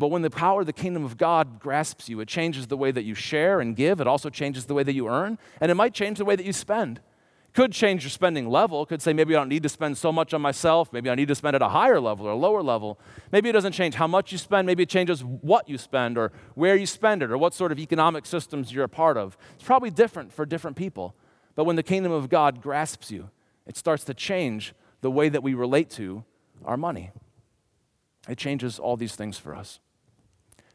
But 0.00 0.08
when 0.08 0.22
the 0.22 0.30
power 0.30 0.62
of 0.62 0.66
the 0.66 0.72
kingdom 0.72 1.04
of 1.04 1.16
God 1.16 1.60
grasps 1.60 2.08
you, 2.08 2.18
it 2.18 2.26
changes 2.26 2.66
the 2.66 2.76
way 2.76 2.90
that 2.90 3.04
you 3.04 3.14
share 3.14 3.60
and 3.60 3.76
give. 3.76 4.00
It 4.00 4.08
also 4.08 4.30
changes 4.30 4.66
the 4.66 4.74
way 4.74 4.82
that 4.82 4.94
you 4.94 5.06
earn, 5.06 5.38
and 5.60 5.70
it 5.70 5.76
might 5.76 5.94
change 5.94 6.18
the 6.18 6.24
way 6.24 6.34
that 6.34 6.44
you 6.44 6.52
spend. 6.52 6.98
Could 7.58 7.72
change 7.72 8.04
your 8.04 8.10
spending 8.10 8.48
level. 8.48 8.86
Could 8.86 9.02
say 9.02 9.12
maybe 9.12 9.34
I 9.34 9.40
don't 9.40 9.48
need 9.48 9.64
to 9.64 9.68
spend 9.68 9.98
so 9.98 10.12
much 10.12 10.32
on 10.32 10.40
myself. 10.40 10.92
Maybe 10.92 11.10
I 11.10 11.16
need 11.16 11.26
to 11.26 11.34
spend 11.34 11.56
at 11.56 11.60
a 11.60 11.70
higher 11.70 11.98
level 11.98 12.28
or 12.28 12.30
a 12.30 12.36
lower 12.36 12.62
level. 12.62 13.00
Maybe 13.32 13.48
it 13.48 13.52
doesn't 13.52 13.72
change 13.72 13.96
how 13.96 14.06
much 14.06 14.30
you 14.30 14.38
spend. 14.38 14.64
Maybe 14.64 14.84
it 14.84 14.88
changes 14.88 15.24
what 15.24 15.68
you 15.68 15.76
spend 15.76 16.16
or 16.16 16.30
where 16.54 16.76
you 16.76 16.86
spend 16.86 17.20
it 17.20 17.32
or 17.32 17.36
what 17.36 17.54
sort 17.54 17.72
of 17.72 17.80
economic 17.80 18.26
systems 18.26 18.72
you're 18.72 18.84
a 18.84 18.88
part 18.88 19.16
of. 19.16 19.36
It's 19.56 19.64
probably 19.64 19.90
different 19.90 20.32
for 20.32 20.46
different 20.46 20.76
people. 20.76 21.16
But 21.56 21.64
when 21.64 21.74
the 21.74 21.82
kingdom 21.82 22.12
of 22.12 22.28
God 22.28 22.62
grasps 22.62 23.10
you, 23.10 23.28
it 23.66 23.76
starts 23.76 24.04
to 24.04 24.14
change 24.14 24.72
the 25.00 25.10
way 25.10 25.28
that 25.28 25.42
we 25.42 25.54
relate 25.54 25.90
to 25.90 26.22
our 26.64 26.76
money. 26.76 27.10
It 28.28 28.38
changes 28.38 28.78
all 28.78 28.96
these 28.96 29.16
things 29.16 29.36
for 29.36 29.56
us. 29.56 29.80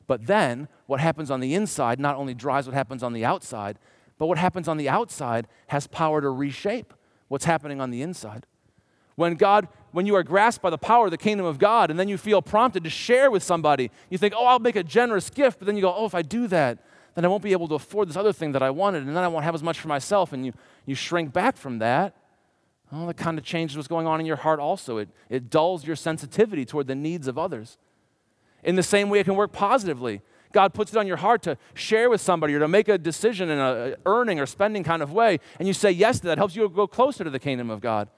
But 0.05 0.27
then, 0.27 0.67
what 0.87 0.99
happens 0.99 1.31
on 1.31 1.39
the 1.39 1.55
inside 1.55 1.97
not 1.97 2.17
only 2.17 2.33
drives 2.33 2.67
what 2.67 2.73
happens 2.73 3.03
on 3.03 3.13
the 3.13 3.23
outside, 3.23 3.79
but 4.23 4.27
what 4.27 4.37
happens 4.37 4.69
on 4.69 4.77
the 4.77 4.87
outside 4.87 5.49
has 5.67 5.85
power 5.85 6.21
to 6.21 6.29
reshape 6.29 6.93
what's 7.27 7.43
happening 7.43 7.81
on 7.81 7.91
the 7.91 8.01
inside. 8.01 8.45
When 9.15 9.35
God, 9.35 9.67
when 9.91 10.05
you 10.05 10.15
are 10.15 10.23
grasped 10.23 10.61
by 10.61 10.69
the 10.69 10.77
power 10.77 11.03
of 11.03 11.11
the 11.11 11.17
kingdom 11.17 11.45
of 11.45 11.59
God, 11.59 11.91
and 11.91 11.99
then 11.99 12.07
you 12.07 12.17
feel 12.17 12.41
prompted 12.41 12.85
to 12.85 12.89
share 12.89 13.29
with 13.29 13.43
somebody, 13.43 13.91
you 14.09 14.17
think, 14.17 14.33
oh, 14.33 14.45
I'll 14.45 14.59
make 14.59 14.77
a 14.77 14.83
generous 14.83 15.29
gift, 15.29 15.59
but 15.59 15.65
then 15.65 15.75
you 15.75 15.81
go, 15.81 15.93
oh, 15.93 16.05
if 16.05 16.15
I 16.15 16.21
do 16.21 16.47
that, 16.47 16.77
then 17.15 17.25
I 17.25 17.27
won't 17.27 17.43
be 17.43 17.51
able 17.51 17.67
to 17.67 17.75
afford 17.75 18.07
this 18.07 18.15
other 18.15 18.31
thing 18.31 18.53
that 18.53 18.63
I 18.63 18.69
wanted, 18.69 18.99
and 19.05 19.09
then 19.09 19.25
I 19.25 19.27
won't 19.27 19.43
have 19.43 19.55
as 19.55 19.61
much 19.61 19.77
for 19.77 19.89
myself, 19.89 20.31
and 20.31 20.45
you, 20.45 20.53
you 20.85 20.95
shrink 20.95 21.33
back 21.33 21.57
from 21.57 21.79
that. 21.79 22.15
Well, 22.93 23.07
that 23.07 23.17
kind 23.17 23.37
of 23.37 23.43
changes 23.43 23.75
what's 23.75 23.89
going 23.89 24.07
on 24.07 24.21
in 24.21 24.25
your 24.25 24.37
heart 24.37 24.61
also. 24.61 24.99
It, 24.99 25.09
it 25.27 25.49
dulls 25.49 25.85
your 25.85 25.97
sensitivity 25.97 26.63
toward 26.63 26.87
the 26.87 26.95
needs 26.95 27.27
of 27.27 27.37
others. 27.37 27.77
In 28.63 28.77
the 28.77 28.83
same 28.83 29.09
way, 29.09 29.19
it 29.19 29.25
can 29.25 29.35
work 29.35 29.51
positively. 29.51 30.21
God 30.53 30.73
puts 30.73 30.93
it 30.93 30.97
on 30.97 31.05
your 31.07 31.17
heart 31.17 31.41
to 31.43 31.57
share 31.73 32.09
with 32.09 32.21
somebody 32.21 32.53
or 32.53 32.59
to 32.59 32.67
make 32.67 32.87
a 32.87 32.97
decision 32.97 33.49
in 33.49 33.59
a 33.59 33.95
earning 34.05 34.39
or 34.39 34.45
spending 34.45 34.83
kind 34.83 35.01
of 35.01 35.11
way, 35.11 35.39
and 35.59 35.67
you 35.67 35.73
say 35.73 35.91
yes 35.91 36.19
to 36.21 36.27
that, 36.27 36.37
helps 36.37 36.55
you 36.55 36.69
go 36.69 36.87
closer 36.87 37.23
to 37.23 37.29
the 37.29 37.39
kingdom 37.39 37.69
of 37.69 37.81
God. 37.81 38.09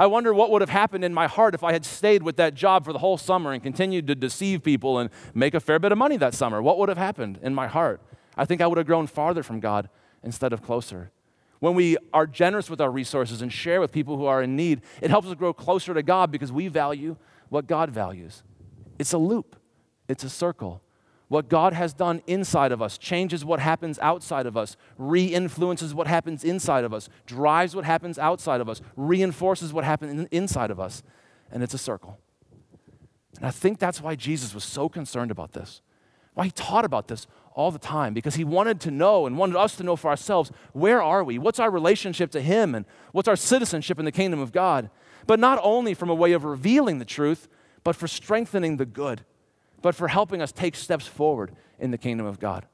I 0.00 0.06
wonder 0.06 0.32
what 0.32 0.50
would 0.52 0.62
have 0.62 0.70
happened 0.70 1.02
in 1.02 1.12
my 1.12 1.26
heart 1.26 1.54
if 1.54 1.64
I 1.64 1.72
had 1.72 1.84
stayed 1.84 2.22
with 2.22 2.36
that 2.36 2.54
job 2.54 2.84
for 2.84 2.92
the 2.92 3.00
whole 3.00 3.16
summer 3.16 3.52
and 3.52 3.60
continued 3.60 4.06
to 4.06 4.14
deceive 4.14 4.62
people 4.62 4.98
and 4.98 5.10
make 5.34 5.54
a 5.54 5.60
fair 5.60 5.80
bit 5.80 5.90
of 5.90 5.98
money 5.98 6.16
that 6.18 6.34
summer. 6.34 6.62
What 6.62 6.78
would 6.78 6.88
have 6.88 6.98
happened 6.98 7.40
in 7.42 7.52
my 7.52 7.66
heart? 7.66 8.00
I 8.36 8.44
think 8.44 8.60
I 8.60 8.68
would 8.68 8.78
have 8.78 8.86
grown 8.86 9.08
farther 9.08 9.42
from 9.42 9.58
God 9.58 9.88
instead 10.22 10.52
of 10.52 10.62
closer. 10.62 11.10
When 11.58 11.74
we 11.74 11.96
are 12.12 12.28
generous 12.28 12.70
with 12.70 12.80
our 12.80 12.90
resources 12.90 13.42
and 13.42 13.52
share 13.52 13.80
with 13.80 13.90
people 13.90 14.16
who 14.16 14.26
are 14.26 14.40
in 14.40 14.54
need, 14.54 14.82
it 15.02 15.10
helps 15.10 15.26
us 15.26 15.34
grow 15.34 15.52
closer 15.52 15.92
to 15.94 16.02
God 16.04 16.30
because 16.30 16.52
we 16.52 16.68
value 16.68 17.16
what 17.48 17.66
God 17.66 17.90
values. 17.90 18.44
It's 19.00 19.12
a 19.12 19.18
loop, 19.18 19.56
it's 20.08 20.22
a 20.22 20.30
circle. 20.30 20.82
What 21.28 21.50
God 21.50 21.74
has 21.74 21.92
done 21.92 22.22
inside 22.26 22.72
of 22.72 22.80
us 22.80 22.96
changes 22.96 23.44
what 23.44 23.60
happens 23.60 23.98
outside 23.98 24.46
of 24.46 24.56
us, 24.56 24.76
re 24.96 25.24
influences 25.24 25.94
what 25.94 26.06
happens 26.06 26.42
inside 26.42 26.84
of 26.84 26.94
us, 26.94 27.10
drives 27.26 27.76
what 27.76 27.84
happens 27.84 28.18
outside 28.18 28.62
of 28.62 28.68
us, 28.68 28.80
reinforces 28.96 29.72
what 29.72 29.84
happens 29.84 30.26
inside 30.30 30.70
of 30.70 30.80
us. 30.80 31.02
And 31.50 31.62
it's 31.62 31.74
a 31.74 31.78
circle. 31.78 32.18
And 33.36 33.46
I 33.46 33.50
think 33.50 33.78
that's 33.78 34.00
why 34.00 34.14
Jesus 34.14 34.54
was 34.54 34.64
so 34.64 34.88
concerned 34.88 35.30
about 35.30 35.52
this, 35.52 35.82
why 36.32 36.46
he 36.46 36.50
taught 36.50 36.86
about 36.86 37.08
this 37.08 37.26
all 37.52 37.70
the 37.70 37.78
time, 37.78 38.14
because 38.14 38.36
he 38.36 38.44
wanted 38.44 38.80
to 38.80 38.90
know 38.90 39.26
and 39.26 39.36
wanted 39.36 39.56
us 39.56 39.76
to 39.76 39.82
know 39.82 39.96
for 39.96 40.08
ourselves 40.08 40.50
where 40.72 41.02
are 41.02 41.22
we? 41.22 41.38
What's 41.38 41.60
our 41.60 41.70
relationship 41.70 42.30
to 42.30 42.40
him? 42.40 42.74
And 42.74 42.86
what's 43.12 43.28
our 43.28 43.36
citizenship 43.36 43.98
in 43.98 44.06
the 44.06 44.12
kingdom 44.12 44.40
of 44.40 44.50
God? 44.50 44.88
But 45.26 45.40
not 45.40 45.60
only 45.62 45.92
from 45.92 46.08
a 46.08 46.14
way 46.14 46.32
of 46.32 46.44
revealing 46.44 46.98
the 46.98 47.04
truth, 47.04 47.48
but 47.84 47.96
for 47.96 48.08
strengthening 48.08 48.78
the 48.78 48.86
good 48.86 49.24
but 49.82 49.94
for 49.94 50.08
helping 50.08 50.42
us 50.42 50.52
take 50.52 50.74
steps 50.74 51.06
forward 51.06 51.52
in 51.78 51.90
the 51.90 51.98
kingdom 51.98 52.26
of 52.26 52.38
God. 52.38 52.66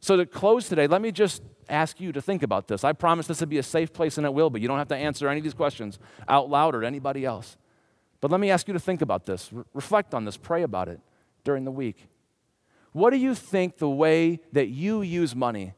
So, 0.00 0.16
to 0.16 0.26
close 0.26 0.68
today, 0.68 0.86
let 0.86 1.00
me 1.00 1.12
just 1.12 1.42
ask 1.68 2.00
you 2.00 2.10
to 2.12 2.20
think 2.20 2.42
about 2.42 2.66
this. 2.66 2.82
I 2.82 2.92
promise 2.92 3.28
this 3.28 3.40
will 3.40 3.46
be 3.46 3.58
a 3.58 3.62
safe 3.62 3.92
place, 3.92 4.18
and 4.18 4.26
it 4.26 4.34
will 4.34 4.50
be. 4.50 4.60
You 4.60 4.68
don't 4.68 4.78
have 4.78 4.88
to 4.88 4.96
answer 4.96 5.28
any 5.28 5.38
of 5.38 5.44
these 5.44 5.54
questions 5.54 5.98
out 6.28 6.50
loud 6.50 6.74
or 6.74 6.80
to 6.80 6.86
anybody 6.86 7.24
else. 7.24 7.56
But 8.20 8.30
let 8.30 8.40
me 8.40 8.50
ask 8.50 8.66
you 8.66 8.74
to 8.74 8.80
think 8.80 9.00
about 9.00 9.26
this, 9.26 9.52
Re- 9.52 9.64
reflect 9.74 10.14
on 10.14 10.24
this, 10.24 10.36
pray 10.36 10.62
about 10.62 10.88
it 10.88 11.00
during 11.44 11.64
the 11.64 11.70
week. 11.70 12.08
What 12.92 13.10
do 13.10 13.16
you 13.16 13.34
think 13.34 13.78
the 13.78 13.88
way 13.88 14.40
that 14.52 14.68
you 14.68 15.02
use 15.02 15.34
money 15.34 15.74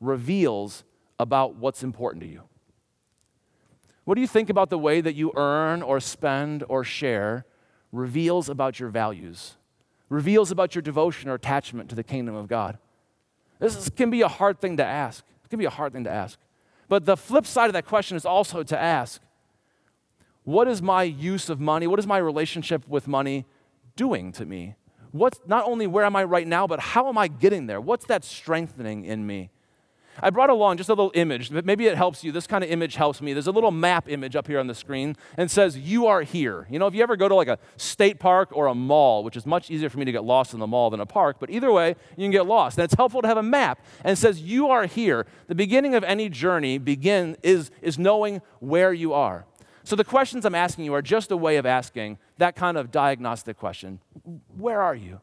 reveals 0.00 0.84
about 1.18 1.56
what's 1.56 1.82
important 1.82 2.22
to 2.22 2.28
you? 2.28 2.42
What 4.04 4.16
do 4.16 4.20
you 4.20 4.26
think 4.26 4.50
about 4.50 4.70
the 4.70 4.78
way 4.78 5.00
that 5.00 5.14
you 5.14 5.32
earn 5.36 5.82
or 5.82 5.98
spend 6.00 6.64
or 6.68 6.84
share 6.84 7.44
reveals 7.94 8.48
about 8.48 8.80
your 8.80 8.88
values, 8.88 9.54
reveals 10.08 10.50
about 10.50 10.74
your 10.74 10.82
devotion 10.82 11.30
or 11.30 11.34
attachment 11.34 11.88
to 11.90 11.94
the 11.94 12.02
kingdom 12.02 12.34
of 12.34 12.48
God? 12.48 12.78
This 13.58 13.76
is, 13.76 13.88
can 13.88 14.10
be 14.10 14.22
a 14.22 14.28
hard 14.28 14.60
thing 14.60 14.76
to 14.78 14.84
ask. 14.84 15.24
It 15.44 15.48
can 15.48 15.58
be 15.58 15.64
a 15.64 15.70
hard 15.70 15.92
thing 15.92 16.04
to 16.04 16.10
ask. 16.10 16.38
But 16.88 17.06
the 17.06 17.16
flip 17.16 17.46
side 17.46 17.66
of 17.66 17.72
that 17.72 17.86
question 17.86 18.16
is 18.16 18.26
also 18.26 18.62
to 18.62 18.80
ask 18.80 19.20
what 20.42 20.68
is 20.68 20.82
my 20.82 21.02
use 21.02 21.48
of 21.48 21.58
money? 21.58 21.86
What 21.86 21.98
is 21.98 22.06
my 22.06 22.18
relationship 22.18 22.86
with 22.86 23.08
money 23.08 23.46
doing 23.96 24.30
to 24.32 24.44
me? 24.44 24.74
What's 25.10 25.40
not 25.46 25.64
only 25.64 25.86
where 25.86 26.04
am 26.04 26.16
I 26.16 26.24
right 26.24 26.46
now, 26.46 26.66
but 26.66 26.80
how 26.80 27.08
am 27.08 27.16
I 27.16 27.28
getting 27.28 27.66
there? 27.66 27.80
What's 27.80 28.04
that 28.06 28.24
strengthening 28.24 29.04
in 29.04 29.26
me? 29.26 29.50
I 30.22 30.30
brought 30.30 30.50
along 30.50 30.76
just 30.76 30.88
a 30.88 30.92
little 30.92 31.12
image. 31.14 31.52
But 31.52 31.64
maybe 31.64 31.86
it 31.86 31.96
helps 31.96 32.22
you. 32.22 32.32
This 32.32 32.46
kind 32.46 32.62
of 32.62 32.70
image 32.70 32.94
helps 32.94 33.20
me. 33.20 33.32
There's 33.32 33.46
a 33.46 33.52
little 33.52 33.70
map 33.70 34.08
image 34.08 34.36
up 34.36 34.46
here 34.46 34.60
on 34.60 34.66
the 34.66 34.74
screen 34.74 35.16
and 35.36 35.50
says, 35.50 35.76
You 35.76 36.06
are 36.06 36.22
here. 36.22 36.66
You 36.70 36.78
know, 36.78 36.86
if 36.86 36.94
you 36.94 37.02
ever 37.02 37.16
go 37.16 37.28
to 37.28 37.34
like 37.34 37.48
a 37.48 37.58
state 37.76 38.18
park 38.18 38.50
or 38.52 38.66
a 38.66 38.74
mall, 38.74 39.24
which 39.24 39.36
is 39.36 39.46
much 39.46 39.70
easier 39.70 39.88
for 39.88 39.98
me 39.98 40.04
to 40.04 40.12
get 40.12 40.24
lost 40.24 40.54
in 40.54 40.60
the 40.60 40.66
mall 40.66 40.90
than 40.90 41.00
a 41.00 41.06
park, 41.06 41.36
but 41.40 41.50
either 41.50 41.72
way, 41.72 41.96
you 42.16 42.24
can 42.24 42.30
get 42.30 42.46
lost. 42.46 42.78
And 42.78 42.84
it's 42.84 42.94
helpful 42.94 43.22
to 43.22 43.28
have 43.28 43.36
a 43.36 43.42
map 43.42 43.78
and 44.04 44.16
says, 44.16 44.40
You 44.40 44.68
are 44.68 44.86
here. 44.86 45.26
The 45.48 45.54
beginning 45.54 45.94
of 45.94 46.04
any 46.04 46.28
journey 46.28 46.78
begin, 46.78 47.36
is, 47.42 47.70
is 47.82 47.98
knowing 47.98 48.40
where 48.60 48.92
you 48.92 49.12
are. 49.12 49.46
So 49.84 49.96
the 49.96 50.04
questions 50.04 50.46
I'm 50.46 50.54
asking 50.54 50.86
you 50.86 50.94
are 50.94 51.02
just 51.02 51.30
a 51.30 51.36
way 51.36 51.56
of 51.56 51.66
asking 51.66 52.18
that 52.38 52.56
kind 52.56 52.76
of 52.76 52.90
diagnostic 52.90 53.58
question 53.58 54.00
Where 54.56 54.80
are 54.80 54.94
you? 54.94 55.20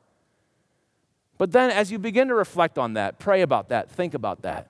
But 1.37 1.51
then 1.51 1.71
as 1.71 1.91
you 1.91 1.97
begin 1.97 2.27
to 2.27 2.35
reflect 2.35 2.77
on 2.77 2.93
that, 2.93 3.17
pray 3.17 3.41
about 3.41 3.69
that, 3.69 3.89
think 3.89 4.13
about 4.13 4.43
that 4.43 4.67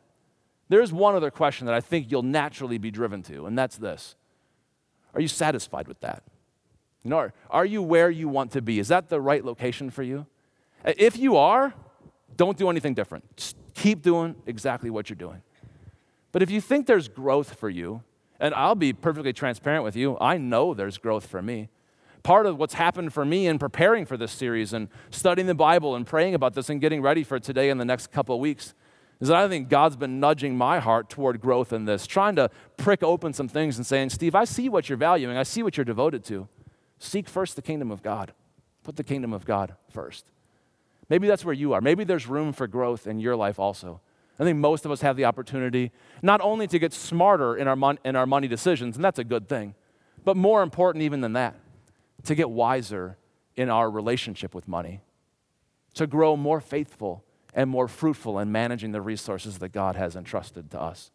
there's 0.71 0.93
one 0.93 1.15
other 1.15 1.29
question 1.29 1.67
that 1.67 1.75
I 1.75 1.81
think 1.81 2.09
you'll 2.09 2.23
naturally 2.23 2.77
be 2.77 2.91
driven 2.91 3.21
to, 3.23 3.45
and 3.45 3.57
that's 3.57 3.77
this 3.77 4.15
Are 5.13 5.19
you 5.19 5.27
satisfied 5.27 5.87
with 5.87 5.99
that? 5.99 6.23
You 7.03 7.09
know, 7.09 7.17
are, 7.17 7.33
are 7.49 7.65
you 7.65 7.81
where 7.81 8.09
you 8.09 8.29
want 8.29 8.51
to 8.51 8.61
be? 8.61 8.79
Is 8.79 8.87
that 8.87 9.09
the 9.09 9.19
right 9.19 9.43
location 9.43 9.89
for 9.89 10.01
you? 10.01 10.27
Uh, 10.85 10.93
if 10.97 11.17
you 11.17 11.35
are, 11.35 11.73
don't 12.37 12.57
do 12.57 12.69
anything 12.69 12.93
different. 12.93 13.35
Just 13.35 13.57
keep 13.73 14.01
doing 14.01 14.35
exactly 14.45 14.89
what 14.89 15.09
you're 15.09 15.17
doing. 15.17 15.41
But 16.31 16.41
if 16.41 16.49
you 16.49 16.61
think 16.61 16.87
there's 16.87 17.09
growth 17.09 17.55
for 17.55 17.69
you, 17.69 18.03
and 18.39 18.53
I'll 18.53 18.75
be 18.75 18.93
perfectly 18.93 19.33
transparent 19.33 19.83
with 19.83 19.97
you, 19.97 20.17
I 20.21 20.37
know 20.37 20.73
there's 20.73 20.97
growth 20.97 21.27
for 21.27 21.41
me. 21.41 21.67
Part 22.23 22.45
of 22.45 22.57
what's 22.57 22.75
happened 22.75 23.13
for 23.13 23.25
me 23.25 23.47
in 23.47 23.59
preparing 23.59 24.05
for 24.05 24.15
this 24.15 24.31
series 24.31 24.71
and 24.71 24.87
studying 25.09 25.47
the 25.47 25.55
Bible 25.55 25.95
and 25.95 26.07
praying 26.07 26.33
about 26.33 26.53
this 26.53 26.69
and 26.69 26.79
getting 26.79 27.01
ready 27.01 27.23
for 27.23 27.39
today 27.39 27.69
and 27.69 27.81
the 27.81 27.85
next 27.85 28.11
couple 28.11 28.35
of 28.35 28.41
weeks 28.41 28.73
is 29.21 29.27
that 29.27 29.37
I 29.37 29.47
think 29.47 29.69
God's 29.69 29.95
been 29.95 30.19
nudging 30.19 30.57
my 30.57 30.79
heart 30.79 31.09
toward 31.09 31.39
growth 31.39 31.71
in 31.71 31.85
this, 31.85 32.07
trying 32.07 32.35
to 32.37 32.49
prick 32.75 33.03
open 33.03 33.33
some 33.33 33.47
things 33.47 33.77
and 33.77 33.85
saying, 33.85 34.09
Steve, 34.09 34.33
I 34.33 34.45
see 34.45 34.67
what 34.67 34.89
you're 34.89 34.97
valuing, 34.97 35.37
I 35.37 35.43
see 35.43 35.61
what 35.61 35.77
you're 35.77 35.85
devoted 35.85 36.25
to. 36.25 36.47
Seek 36.97 37.29
first 37.29 37.55
the 37.55 37.61
kingdom 37.61 37.91
of 37.91 38.01
God. 38.01 38.33
Put 38.83 38.95
the 38.95 39.03
kingdom 39.03 39.31
of 39.31 39.45
God 39.45 39.75
first. 39.91 40.25
Maybe 41.07 41.27
that's 41.27 41.45
where 41.45 41.53
you 41.53 41.73
are. 41.73 41.81
Maybe 41.81 42.03
there's 42.03 42.25
room 42.25 42.51
for 42.51 42.67
growth 42.67 43.05
in 43.05 43.19
your 43.19 43.35
life 43.35 43.59
also. 43.59 44.01
I 44.39 44.43
think 44.43 44.57
most 44.57 44.85
of 44.85 44.91
us 44.91 45.01
have 45.01 45.17
the 45.17 45.25
opportunity 45.25 45.91
not 46.23 46.41
only 46.41 46.65
to 46.67 46.79
get 46.79 46.91
smarter 46.91 47.55
in 47.55 47.67
our, 47.67 47.75
mon- 47.75 47.99
in 48.03 48.15
our 48.15 48.25
money 48.25 48.47
decisions, 48.47 48.95
and 48.95 49.05
that's 49.05 49.19
a 49.19 49.23
good 49.23 49.47
thing, 49.47 49.75
but 50.23 50.35
more 50.35 50.63
important 50.63 51.03
even 51.03 51.21
than 51.21 51.33
that, 51.33 51.55
to 52.23 52.33
get 52.33 52.49
wiser 52.49 53.17
in 53.55 53.69
our 53.69 53.89
relationship 53.89 54.55
with 54.55 54.67
money, 54.67 55.01
to 55.93 56.07
grow 56.07 56.35
more 56.35 56.59
faithful 56.59 57.23
and 57.53 57.69
more 57.69 57.87
fruitful 57.87 58.39
in 58.39 58.51
managing 58.51 58.91
the 58.91 59.01
resources 59.01 59.59
that 59.59 59.69
God 59.69 59.95
has 59.95 60.15
entrusted 60.15 60.71
to 60.71 60.81
us. 60.81 61.11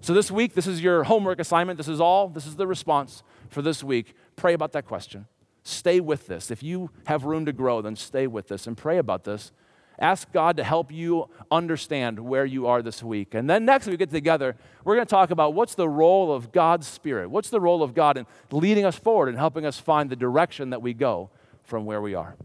So, 0.00 0.12
this 0.12 0.30
week, 0.30 0.54
this 0.54 0.66
is 0.66 0.82
your 0.82 1.04
homework 1.04 1.40
assignment. 1.40 1.78
This 1.78 1.88
is 1.88 2.00
all, 2.00 2.28
this 2.28 2.46
is 2.46 2.56
the 2.56 2.66
response 2.66 3.22
for 3.48 3.62
this 3.62 3.82
week. 3.82 4.14
Pray 4.36 4.52
about 4.52 4.72
that 4.72 4.86
question. 4.86 5.26
Stay 5.62 6.00
with 6.00 6.26
this. 6.26 6.50
If 6.50 6.62
you 6.62 6.90
have 7.06 7.24
room 7.24 7.46
to 7.46 7.52
grow, 7.52 7.80
then 7.80 7.96
stay 7.96 8.26
with 8.26 8.48
this 8.48 8.66
and 8.66 8.76
pray 8.76 8.98
about 8.98 9.24
this. 9.24 9.52
Ask 9.98 10.30
God 10.30 10.58
to 10.58 10.64
help 10.64 10.92
you 10.92 11.28
understand 11.50 12.20
where 12.20 12.44
you 12.44 12.66
are 12.66 12.82
this 12.82 13.02
week. 13.02 13.34
And 13.34 13.48
then 13.48 13.64
next, 13.64 13.86
we 13.86 13.96
get 13.96 14.10
together, 14.10 14.54
we're 14.84 14.94
going 14.94 15.06
to 15.06 15.10
talk 15.10 15.30
about 15.30 15.54
what's 15.54 15.74
the 15.74 15.88
role 15.88 16.32
of 16.32 16.52
God's 16.52 16.86
Spirit? 16.86 17.30
What's 17.30 17.48
the 17.48 17.60
role 17.60 17.82
of 17.82 17.94
God 17.94 18.18
in 18.18 18.26
leading 18.50 18.84
us 18.84 18.96
forward 18.96 19.30
and 19.30 19.38
helping 19.38 19.64
us 19.64 19.80
find 19.80 20.10
the 20.10 20.16
direction 20.16 20.70
that 20.70 20.82
we 20.82 20.92
go 20.92 21.30
from 21.64 21.86
where 21.86 22.02
we 22.02 22.14
are? 22.14 22.36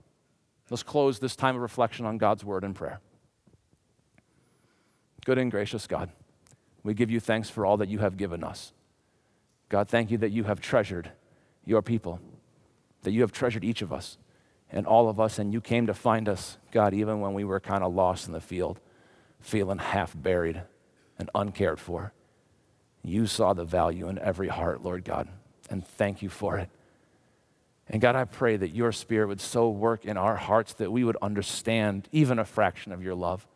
Let's 0.72 0.84
close 0.84 1.20
this 1.20 1.36
time 1.36 1.58
of 1.58 1.62
reflection 1.62 2.06
on 2.06 2.18
God's 2.18 2.46
word 2.46 2.64
and 2.64 2.74
prayer. 2.74 3.02
Good 5.26 5.38
and 5.38 5.52
gracious 5.52 5.86
God, 5.86 6.10
we 6.82 6.94
give 6.94 7.12
you 7.12 7.20
thanks 7.20 7.50
for 7.50 7.66
all 7.66 7.76
that 7.78 7.90
you 7.90 8.00
have 8.00 8.16
given 8.16 8.42
us. 8.42 8.72
God, 9.68 9.90
thank 9.90 10.12
you 10.12 10.18
that 10.20 10.32
you 10.32 10.46
have 10.46 10.62
treasured 10.62 11.12
your 11.66 11.82
people, 11.82 12.22
that 13.04 13.12
you 13.12 13.20
have 13.20 13.34
treasured 13.34 13.66
each 13.66 13.82
of 13.82 13.92
us 13.92 14.18
and 14.72 14.88
all 14.88 15.10
of 15.10 15.20
us, 15.20 15.40
and 15.40 15.52
you 15.52 15.60
came 15.60 15.88
to 15.88 15.94
find 15.94 16.30
us, 16.30 16.58
God, 16.72 16.94
even 16.94 17.20
when 17.20 17.34
we 17.34 17.44
were 17.44 17.60
kind 17.60 17.84
of 17.84 17.94
lost 17.94 18.28
in 18.28 18.34
the 18.34 18.40
field, 18.40 18.80
feeling 19.42 19.78
half 19.78 20.14
buried 20.16 20.62
and 21.20 21.30
uncared 21.36 21.82
for. 21.82 22.14
You 23.04 23.28
saw 23.28 23.52
the 23.52 23.66
value 23.66 24.08
in 24.08 24.18
every 24.20 24.48
heart, 24.48 24.82
Lord 24.82 25.04
God, 25.04 25.28
and 25.70 25.86
thank 25.86 26.22
you 26.22 26.30
for 26.30 26.58
it. 26.58 26.70
And 27.90 28.02
God, 28.02 28.16
I 28.16 28.26
pray 28.26 28.58
that 28.58 28.70
your 28.70 28.92
spirit 28.92 29.28
would 29.28 29.42
so 29.42 29.70
work 29.70 30.06
in 30.06 30.18
our 30.18 30.36
hearts 30.36 30.74
that 30.74 30.92
we 30.92 31.04
would 31.04 31.18
understand 31.22 32.08
even 32.12 32.40
a 32.40 32.46
fraction 32.46 32.92
of 32.92 33.04
your 33.04 33.16
love. 33.16 33.48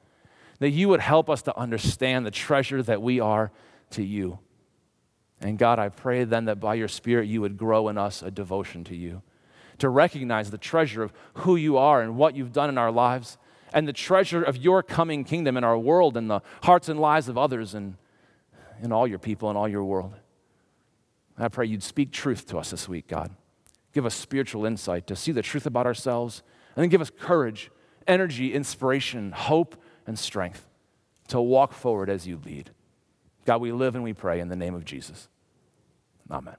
That 0.60 0.72
you 0.72 0.90
would 0.90 1.00
help 1.00 1.30
us 1.30 1.42
to 1.44 1.58
understand 1.58 2.26
the 2.26 2.32
treasure 2.32 2.82
that 2.84 3.02
we 3.02 3.20
are 3.20 3.52
to 3.92 4.04
you. 4.04 4.40
And 5.42 5.58
God, 5.58 5.80
I 5.80 5.90
pray 5.90 6.24
then 6.24 6.46
that 6.46 6.60
by 6.60 6.76
your 6.76 6.88
spirit 6.88 7.28
you 7.28 7.42
would 7.42 7.58
grow 7.58 7.88
in 7.88 7.98
us 7.98 8.22
a 8.22 8.32
devotion 8.32 8.84
to 8.86 8.96
you, 8.96 9.22
to 9.80 9.90
recognize 9.90 10.50
the 10.50 10.58
treasure 10.58 11.04
of 11.04 11.14
who 11.36 11.56
you 11.56 11.78
are 11.78 12.02
and 12.02 12.18
what 12.18 12.36
you've 12.36 12.54
done 12.54 12.70
in 12.70 12.78
our 12.78 12.92
lives, 12.92 13.38
and 13.74 13.88
the 13.88 13.94
treasure 13.94 14.42
of 14.42 14.56
your 14.58 14.82
coming 14.82 15.26
kingdom 15.26 15.58
in 15.58 15.64
our 15.64 15.78
world 15.78 16.16
and 16.16 16.30
the 16.30 16.42
hearts 16.64 16.88
and 16.88 17.00
lives 17.00 17.28
of 17.28 17.38
others 17.38 17.74
and 17.74 17.96
in 18.82 18.94
all 18.94 19.06
your 19.06 19.20
people 19.20 19.50
and 19.50 19.58
all 19.58 19.68
your 19.68 19.84
world. 19.84 20.14
I 21.38 21.50
pray 21.50 21.66
you'd 21.66 21.84
speak 21.84 22.12
truth 22.12 22.46
to 22.48 22.58
us 22.58 22.72
this 22.72 22.88
week, 22.88 23.08
God 23.08 23.36
give 23.96 24.06
us 24.06 24.14
spiritual 24.14 24.66
insight 24.66 25.08
to 25.08 25.16
see 25.16 25.32
the 25.32 25.42
truth 25.42 25.66
about 25.66 25.88
ourselves, 25.88 26.44
and 26.76 26.84
then 26.84 26.90
give 26.90 27.00
us 27.00 27.10
courage, 27.10 27.72
energy, 28.06 28.54
inspiration, 28.54 29.32
hope, 29.32 29.82
and 30.06 30.20
strength 30.20 30.68
to 31.30 31.42
walk 31.42 31.72
forward 31.72 32.10
as 32.10 32.28
you 32.28 32.40
lead. 32.46 32.72
God, 33.46 33.62
we 33.62 33.72
live 33.72 33.96
and 33.96 34.04
we 34.04 34.14
pray 34.14 34.42
in 34.42 34.50
the 34.50 34.56
name 34.56 34.76
of 34.76 34.84
Jesus. 34.84 35.30
Amen. 36.30 36.58